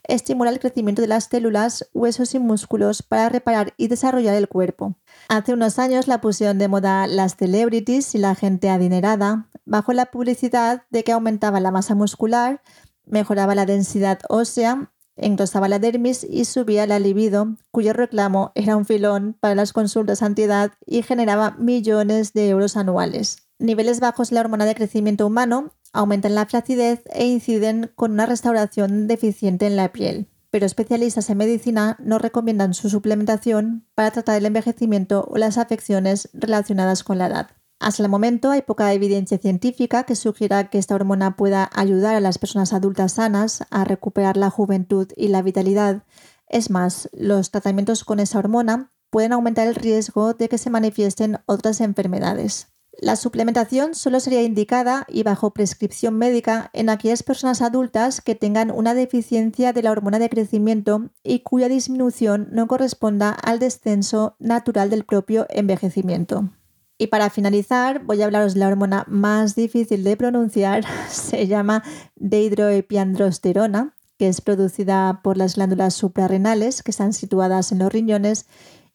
estimula 0.04 0.50
el 0.50 0.60
crecimiento 0.60 1.02
de 1.02 1.08
las 1.08 1.24
células, 1.24 1.90
huesos 1.92 2.36
y 2.36 2.38
músculos 2.38 3.02
para 3.02 3.28
reparar 3.28 3.74
y 3.76 3.88
desarrollar 3.88 4.36
el 4.36 4.48
cuerpo. 4.48 4.94
Hace 5.28 5.54
unos 5.54 5.80
años 5.80 6.06
la 6.06 6.20
pusieron 6.20 6.58
de 6.58 6.68
moda 6.68 7.08
las 7.08 7.34
celebrities 7.36 8.14
y 8.14 8.18
la 8.18 8.36
gente 8.36 8.70
adinerada, 8.70 9.48
bajo 9.64 9.92
la 9.92 10.06
publicidad 10.06 10.84
de 10.90 11.02
que 11.02 11.10
aumentaba 11.10 11.58
la 11.58 11.72
masa 11.72 11.96
muscular, 11.96 12.62
mejoraba 13.04 13.56
la 13.56 13.66
densidad 13.66 14.20
ósea, 14.28 14.92
engrosaba 15.16 15.68
la 15.68 15.80
dermis 15.80 16.22
y 16.22 16.44
subía 16.44 16.86
la 16.86 17.00
libido, 17.00 17.56
cuyo 17.72 17.92
reclamo 17.92 18.52
era 18.54 18.76
un 18.76 18.86
filón 18.86 19.36
para 19.40 19.56
las 19.56 19.72
consultas 19.72 20.22
antiedad 20.22 20.74
y 20.86 21.02
generaba 21.02 21.56
millones 21.58 22.34
de 22.34 22.50
euros 22.50 22.76
anuales. 22.76 23.48
Niveles 23.62 24.00
bajos 24.00 24.30
de 24.30 24.34
la 24.34 24.40
hormona 24.40 24.64
de 24.64 24.74
crecimiento 24.74 25.24
humano 25.24 25.72
aumentan 25.92 26.34
la 26.34 26.46
flacidez 26.46 27.04
e 27.12 27.28
inciden 27.28 27.92
con 27.94 28.10
una 28.10 28.26
restauración 28.26 29.06
deficiente 29.06 29.68
en 29.68 29.76
la 29.76 29.92
piel, 29.92 30.28
pero 30.50 30.66
especialistas 30.66 31.30
en 31.30 31.38
medicina 31.38 31.96
no 32.00 32.18
recomiendan 32.18 32.74
su 32.74 32.90
suplementación 32.90 33.86
para 33.94 34.10
tratar 34.10 34.36
el 34.36 34.46
envejecimiento 34.46 35.28
o 35.30 35.38
las 35.38 35.58
afecciones 35.58 36.28
relacionadas 36.32 37.04
con 37.04 37.18
la 37.18 37.28
edad. 37.28 37.50
Hasta 37.78 38.02
el 38.02 38.08
momento 38.08 38.50
hay 38.50 38.62
poca 38.62 38.92
evidencia 38.92 39.38
científica 39.38 40.02
que 40.02 40.16
sugiera 40.16 40.68
que 40.68 40.78
esta 40.78 40.96
hormona 40.96 41.36
pueda 41.36 41.70
ayudar 41.72 42.16
a 42.16 42.20
las 42.20 42.38
personas 42.38 42.72
adultas 42.72 43.12
sanas 43.12 43.62
a 43.70 43.84
recuperar 43.84 44.36
la 44.36 44.50
juventud 44.50 45.06
y 45.16 45.28
la 45.28 45.40
vitalidad. 45.40 46.02
Es 46.48 46.68
más, 46.68 47.08
los 47.12 47.52
tratamientos 47.52 48.02
con 48.02 48.18
esa 48.18 48.40
hormona 48.40 48.90
pueden 49.08 49.32
aumentar 49.32 49.68
el 49.68 49.76
riesgo 49.76 50.34
de 50.34 50.48
que 50.48 50.58
se 50.58 50.68
manifiesten 50.68 51.38
otras 51.46 51.80
enfermedades. 51.80 52.71
La 53.00 53.16
suplementación 53.16 53.94
solo 53.94 54.20
sería 54.20 54.42
indicada 54.42 55.06
y 55.08 55.22
bajo 55.22 55.52
prescripción 55.52 56.16
médica 56.18 56.70
en 56.74 56.90
aquellas 56.90 57.22
personas 57.22 57.62
adultas 57.62 58.20
que 58.20 58.34
tengan 58.34 58.70
una 58.70 58.94
deficiencia 58.94 59.72
de 59.72 59.82
la 59.82 59.90
hormona 59.90 60.18
de 60.18 60.28
crecimiento 60.28 61.10
y 61.22 61.40
cuya 61.40 61.68
disminución 61.68 62.48
no 62.52 62.68
corresponda 62.68 63.30
al 63.30 63.58
descenso 63.58 64.36
natural 64.38 64.90
del 64.90 65.04
propio 65.04 65.46
envejecimiento. 65.48 66.50
Y 66.98 67.08
para 67.08 67.30
finalizar, 67.30 68.04
voy 68.04 68.22
a 68.22 68.26
hablaros 68.26 68.54
de 68.54 68.60
la 68.60 68.68
hormona 68.68 69.04
más 69.08 69.56
difícil 69.56 70.04
de 70.04 70.16
pronunciar. 70.16 70.84
Se 71.08 71.46
llama 71.46 71.82
dehidroepiandrosterona, 72.16 73.96
que 74.18 74.28
es 74.28 74.40
producida 74.40 75.20
por 75.24 75.38
las 75.38 75.56
glándulas 75.56 75.94
suprarrenales 75.94 76.82
que 76.82 76.90
están 76.90 77.14
situadas 77.14 77.72
en 77.72 77.78
los 77.78 77.90
riñones 77.90 78.46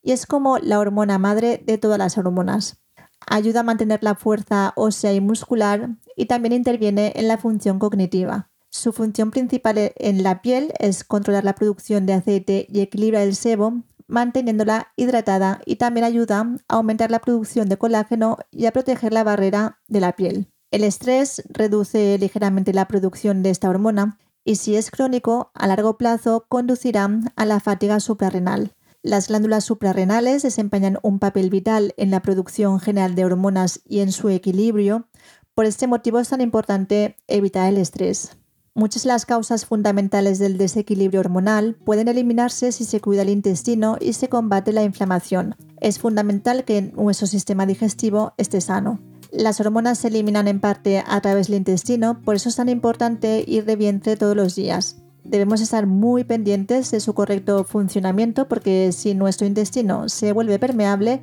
y 0.01 0.11
es 0.11 0.25
como 0.25 0.59
la 0.59 0.79
hormona 0.79 1.17
madre 1.17 1.61
de 1.65 1.77
todas 1.77 1.97
las 1.97 2.17
hormonas. 2.17 2.77
Ayuda 3.25 3.61
a 3.61 3.63
mantener 3.63 4.03
la 4.03 4.15
fuerza 4.15 4.73
ósea 4.75 5.13
y 5.13 5.21
muscular 5.21 5.89
y 6.15 6.25
también 6.25 6.53
interviene 6.53 7.13
en 7.15 7.27
la 7.27 7.37
función 7.37 7.79
cognitiva. 7.79 8.49
Su 8.69 8.93
función 8.93 9.31
principal 9.31 9.93
en 9.95 10.23
la 10.23 10.41
piel 10.41 10.73
es 10.79 11.03
controlar 11.03 11.43
la 11.43 11.55
producción 11.55 12.05
de 12.05 12.13
aceite 12.13 12.67
y 12.69 12.81
equilibra 12.81 13.23
el 13.23 13.35
sebo, 13.35 13.83
manteniéndola 14.07 14.93
hidratada 14.95 15.61
y 15.65 15.77
también 15.77 16.05
ayuda 16.05 16.39
a 16.67 16.75
aumentar 16.75 17.11
la 17.11 17.19
producción 17.19 17.69
de 17.69 17.77
colágeno 17.77 18.37
y 18.51 18.65
a 18.65 18.71
proteger 18.71 19.13
la 19.13 19.23
barrera 19.23 19.79
de 19.87 19.99
la 19.99 20.15
piel. 20.15 20.51
El 20.69 20.83
estrés 20.83 21.43
reduce 21.49 22.17
ligeramente 22.17 22.73
la 22.73 22.87
producción 22.87 23.41
de 23.41 23.49
esta 23.51 23.69
hormona 23.69 24.17
y 24.43 24.55
si 24.55 24.75
es 24.75 24.91
crónico, 24.91 25.51
a 25.53 25.67
largo 25.67 25.97
plazo 25.97 26.45
conducirá 26.47 27.09
a 27.35 27.45
la 27.45 27.59
fatiga 27.59 27.99
suprarrenal. 27.99 28.73
Las 29.03 29.27
glándulas 29.27 29.63
suprarrenales 29.63 30.43
desempeñan 30.43 30.97
un 31.01 31.19
papel 31.19 31.49
vital 31.49 31.93
en 31.97 32.11
la 32.11 32.21
producción 32.21 32.79
general 32.79 33.15
de 33.15 33.25
hormonas 33.25 33.81
y 33.85 33.99
en 33.99 34.11
su 34.11 34.29
equilibrio. 34.29 35.07
Por 35.53 35.65
este 35.65 35.87
motivo 35.87 36.19
es 36.19 36.29
tan 36.29 36.41
importante 36.41 37.15
evitar 37.27 37.69
el 37.69 37.77
estrés. 37.77 38.37
Muchas 38.73 39.03
de 39.03 39.07
las 39.07 39.25
causas 39.25 39.65
fundamentales 39.65 40.37
del 40.37 40.57
desequilibrio 40.57 41.19
hormonal 41.19 41.75
pueden 41.75 42.07
eliminarse 42.09 42.71
si 42.71 42.85
se 42.85 43.01
cuida 43.01 43.23
el 43.23 43.29
intestino 43.29 43.97
y 43.99 44.13
se 44.13 44.29
combate 44.29 44.71
la 44.71 44.83
inflamación. 44.83 45.55
Es 45.81 45.97
fundamental 45.97 46.63
que 46.63 46.81
nuestro 46.81 47.25
sistema 47.25 47.65
digestivo 47.65 48.33
esté 48.37 48.61
sano. 48.61 48.99
Las 49.31 49.59
hormonas 49.59 49.97
se 49.97 50.09
eliminan 50.09 50.47
en 50.47 50.59
parte 50.59 51.03
a 51.05 51.21
través 51.21 51.47
del 51.47 51.57
intestino, 51.57 52.21
por 52.21 52.35
eso 52.35 52.49
es 52.49 52.55
tan 52.55 52.69
importante 52.69 53.43
ir 53.47 53.65
de 53.65 53.75
vientre 53.75 54.15
todos 54.15 54.35
los 54.35 54.53
días. 54.53 54.97
Debemos 55.27 55.59
estar 55.59 55.87
muy 55.87 56.23
pendientes 56.23 56.89
de 56.91 57.01
su 57.01 57.13
correcto 57.13 57.65
funcionamiento 57.65 58.47
porque 58.47 58.91
si 58.93 59.13
nuestro 59.13 59.45
intestino 59.45 60.07
se 60.07 60.31
vuelve 60.31 60.57
permeable, 60.57 61.21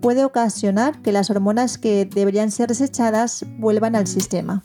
puede 0.00 0.24
ocasionar 0.24 1.00
que 1.02 1.12
las 1.12 1.30
hormonas 1.30 1.78
que 1.78 2.04
deberían 2.04 2.50
ser 2.50 2.68
desechadas 2.68 3.44
vuelvan 3.58 3.94
al 3.94 4.08
sistema. 4.08 4.64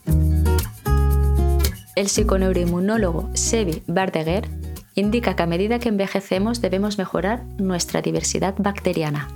El 1.95 2.07
psiconeuroinmunólogo 2.07 3.29
Sebi 3.33 3.83
Bardeguer 3.85 4.49
indica 4.95 5.35
que 5.35 5.43
a 5.43 5.47
medida 5.47 5.77
que 5.77 5.89
envejecemos 5.89 6.59
debemos 6.59 6.97
mejorar 6.97 7.45
nuestra 7.57 8.01
diversidad 8.01 8.55
bacteriana. 8.57 9.27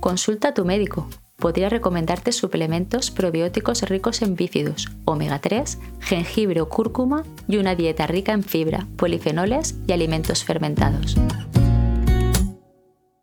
Consulta 0.00 0.48
a 0.48 0.54
tu 0.54 0.64
médico. 0.64 1.08
Podría 1.40 1.68
recomendarte 1.68 2.32
suplementos 2.32 3.12
probióticos 3.12 3.82
ricos 3.82 4.22
en 4.22 4.34
bífidos, 4.34 4.88
omega 5.04 5.38
3, 5.38 5.78
jengibre 6.00 6.60
o 6.60 6.68
cúrcuma 6.68 7.22
y 7.46 7.58
una 7.58 7.76
dieta 7.76 8.08
rica 8.08 8.32
en 8.32 8.42
fibra, 8.42 8.88
polifenoles 8.96 9.76
y 9.86 9.92
alimentos 9.92 10.42
fermentados. 10.42 11.14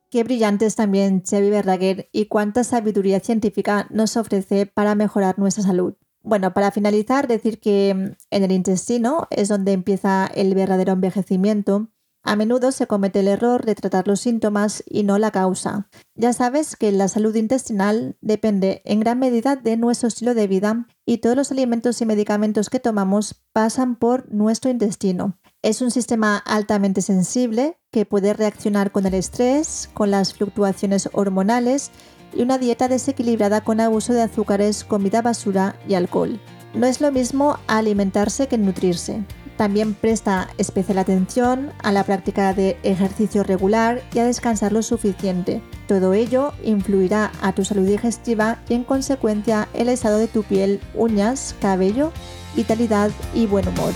Qué 0.09 0.23
brillantes 0.23 0.77
también 0.77 1.25
Sebi 1.25 1.49
Verdaguer 1.49 2.07
y 2.13 2.27
cuánta 2.27 2.63
sabiduría 2.63 3.19
científica 3.19 3.87
nos 3.89 4.15
ofrece 4.15 4.65
para 4.65 4.95
mejorar 4.95 5.37
nuestra 5.37 5.65
salud. 5.65 5.95
Bueno, 6.23 6.53
para 6.53 6.71
finalizar, 6.71 7.27
decir 7.27 7.59
que 7.59 7.93
mm, 7.93 8.15
en 8.31 8.43
el 8.45 8.53
intestino 8.53 9.27
es 9.29 9.49
donde 9.49 9.73
empieza 9.73 10.25
el 10.25 10.55
verdadero 10.55 10.93
envejecimiento. 10.93 11.89
A 12.27 12.35
menudo 12.35 12.71
se 12.71 12.87
comete 12.87 13.19
el 13.19 13.27
error 13.27 13.65
de 13.65 13.75
tratar 13.75 14.07
los 14.07 14.19
síntomas 14.19 14.83
y 14.87 15.03
no 15.03 15.19
la 15.19 15.29
causa. 15.29 15.89
Ya 16.15 16.33
sabes 16.33 16.75
que 16.75 16.91
la 16.91 17.07
salud 17.07 17.35
intestinal 17.35 18.17
depende 18.19 18.81
en 18.83 18.99
gran 18.99 19.19
medida 19.19 19.55
de 19.55 19.77
nuestro 19.77 20.07
estilo 20.07 20.33
de 20.33 20.47
vida 20.47 20.87
y 21.05 21.19
todos 21.19 21.35
los 21.35 21.51
alimentos 21.51 22.01
y 22.01 22.05
medicamentos 22.07 22.71
que 22.71 22.79
tomamos 22.79 23.43
pasan 23.53 23.95
por 23.95 24.27
nuestro 24.33 24.71
intestino. 24.71 25.37
Es 25.61 25.83
un 25.83 25.91
sistema 25.91 26.37
altamente 26.37 27.03
sensible 27.03 27.77
que 27.91 28.07
puede 28.07 28.33
reaccionar 28.33 28.91
con 28.91 29.05
el 29.05 29.13
estrés, 29.13 29.87
con 29.93 30.09
las 30.09 30.33
fluctuaciones 30.33 31.09
hormonales 31.13 31.91
y 32.33 32.41
una 32.41 32.57
dieta 32.57 32.87
desequilibrada 32.87 33.61
con 33.61 33.79
abuso 33.79 34.13
de 34.13 34.23
azúcares, 34.23 34.83
comida 34.83 35.21
basura 35.21 35.75
y 35.87 35.93
alcohol. 35.93 36.41
No 36.73 36.87
es 36.87 37.01
lo 37.01 37.11
mismo 37.11 37.59
alimentarse 37.67 38.47
que 38.47 38.57
nutrirse. 38.57 39.23
También 39.57 39.93
presta 39.93 40.49
especial 40.57 40.97
atención 40.97 41.71
a 41.81 41.93
la 41.93 42.03
práctica 42.03 42.53
de 42.53 42.77
ejercicio 42.83 43.43
regular 43.43 44.01
y 44.13 44.19
a 44.19 44.25
descansar 44.25 44.73
lo 44.73 44.81
suficiente. 44.83 45.61
Todo 45.87 46.13
ello 46.13 46.51
influirá 46.63 47.31
a 47.41 47.53
tu 47.53 47.63
salud 47.63 47.87
digestiva 47.87 48.59
y 48.67 48.73
en 48.73 48.83
consecuencia 48.83 49.69
el 49.73 49.87
estado 49.87 50.17
de 50.17 50.27
tu 50.27 50.43
piel, 50.43 50.81
uñas, 50.93 51.55
cabello, 51.61 52.11
vitalidad 52.55 53.11
y 53.33 53.45
buen 53.45 53.67
humor. 53.67 53.93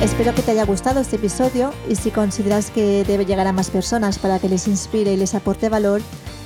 Espero 0.00 0.34
que 0.34 0.42
te 0.42 0.52
haya 0.52 0.64
gustado 0.64 1.00
este 1.00 1.16
episodio 1.16 1.72
y 1.88 1.96
si 1.96 2.10
consideras 2.10 2.70
que 2.70 3.04
debe 3.04 3.24
llegar 3.24 3.46
a 3.46 3.52
más 3.52 3.70
personas 3.70 4.18
para 4.18 4.38
que 4.38 4.48
les 4.48 4.68
inspire 4.68 5.14
y 5.14 5.16
les 5.16 5.34
aporte 5.34 5.68
valor, 5.68 6.00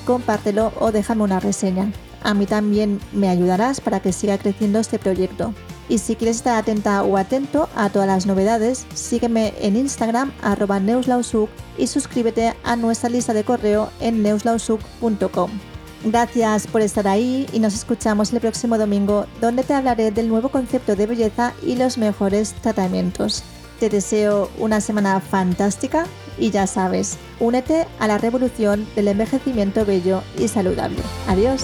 compártelo 0.07 0.73
o 0.81 0.93
déjame 0.93 1.25
una 1.25 1.41
reseña. 1.41 1.93
A 2.23 2.35
mí 2.35 2.47
también 2.47 3.01
me 3.13 3.29
ayudarás 3.29 3.81
para 3.81 4.01
que 4.01 4.13
siga 4.13 4.39
creciendo 4.39 4.79
este 4.79 4.99
proyecto. 4.99 5.53
Y 5.89 5.99
si 5.99 6.17
quieres 6.17 6.37
estar 6.37 6.57
atenta 6.57 7.03
o 7.03 7.17
atento 7.17 7.69
a 7.75 7.89
todas 7.91 8.09
las 8.09 8.27
novedades, 8.27 8.87
sígueme 8.95 9.55
en 9.61 9.77
Instagram 9.77 10.33
arroba 10.43 10.81
y 11.79 11.87
suscríbete 11.87 12.55
a 12.63 12.77
nuestra 12.77 13.09
lista 13.09 13.33
de 13.33 13.45
correo 13.45 13.91
en 14.01 14.23
neuslausuk.com. 14.23 15.51
Gracias 16.05 16.67
por 16.67 16.81
estar 16.81 17.09
ahí 17.09 17.47
y 17.53 17.59
nos 17.59 17.75
escuchamos 17.75 18.33
el 18.33 18.41
próximo 18.41 18.79
domingo 18.79 19.27
donde 19.41 19.65
te 19.65 19.75
hablaré 19.75 20.11
del 20.11 20.29
nuevo 20.29 20.49
concepto 20.49 20.95
de 20.95 21.07
belleza 21.07 21.55
y 21.63 21.75
los 21.75 21.99
mejores 21.99 22.53
tratamientos. 22.55 23.43
Te 23.81 23.89
deseo 23.89 24.51
una 24.59 24.81
semana 24.81 25.21
fantástica 25.21 26.07
y 26.39 26.51
ya 26.51 26.67
sabes, 26.67 27.17
únete 27.41 27.87
a 27.99 28.07
la 28.07 28.19
revolución 28.19 28.87
del 28.95 29.09
envejecimiento 29.09 29.85
bello 29.85 30.23
y 30.39 30.49
saludable. 30.49 30.99
Adiós. 31.27 31.63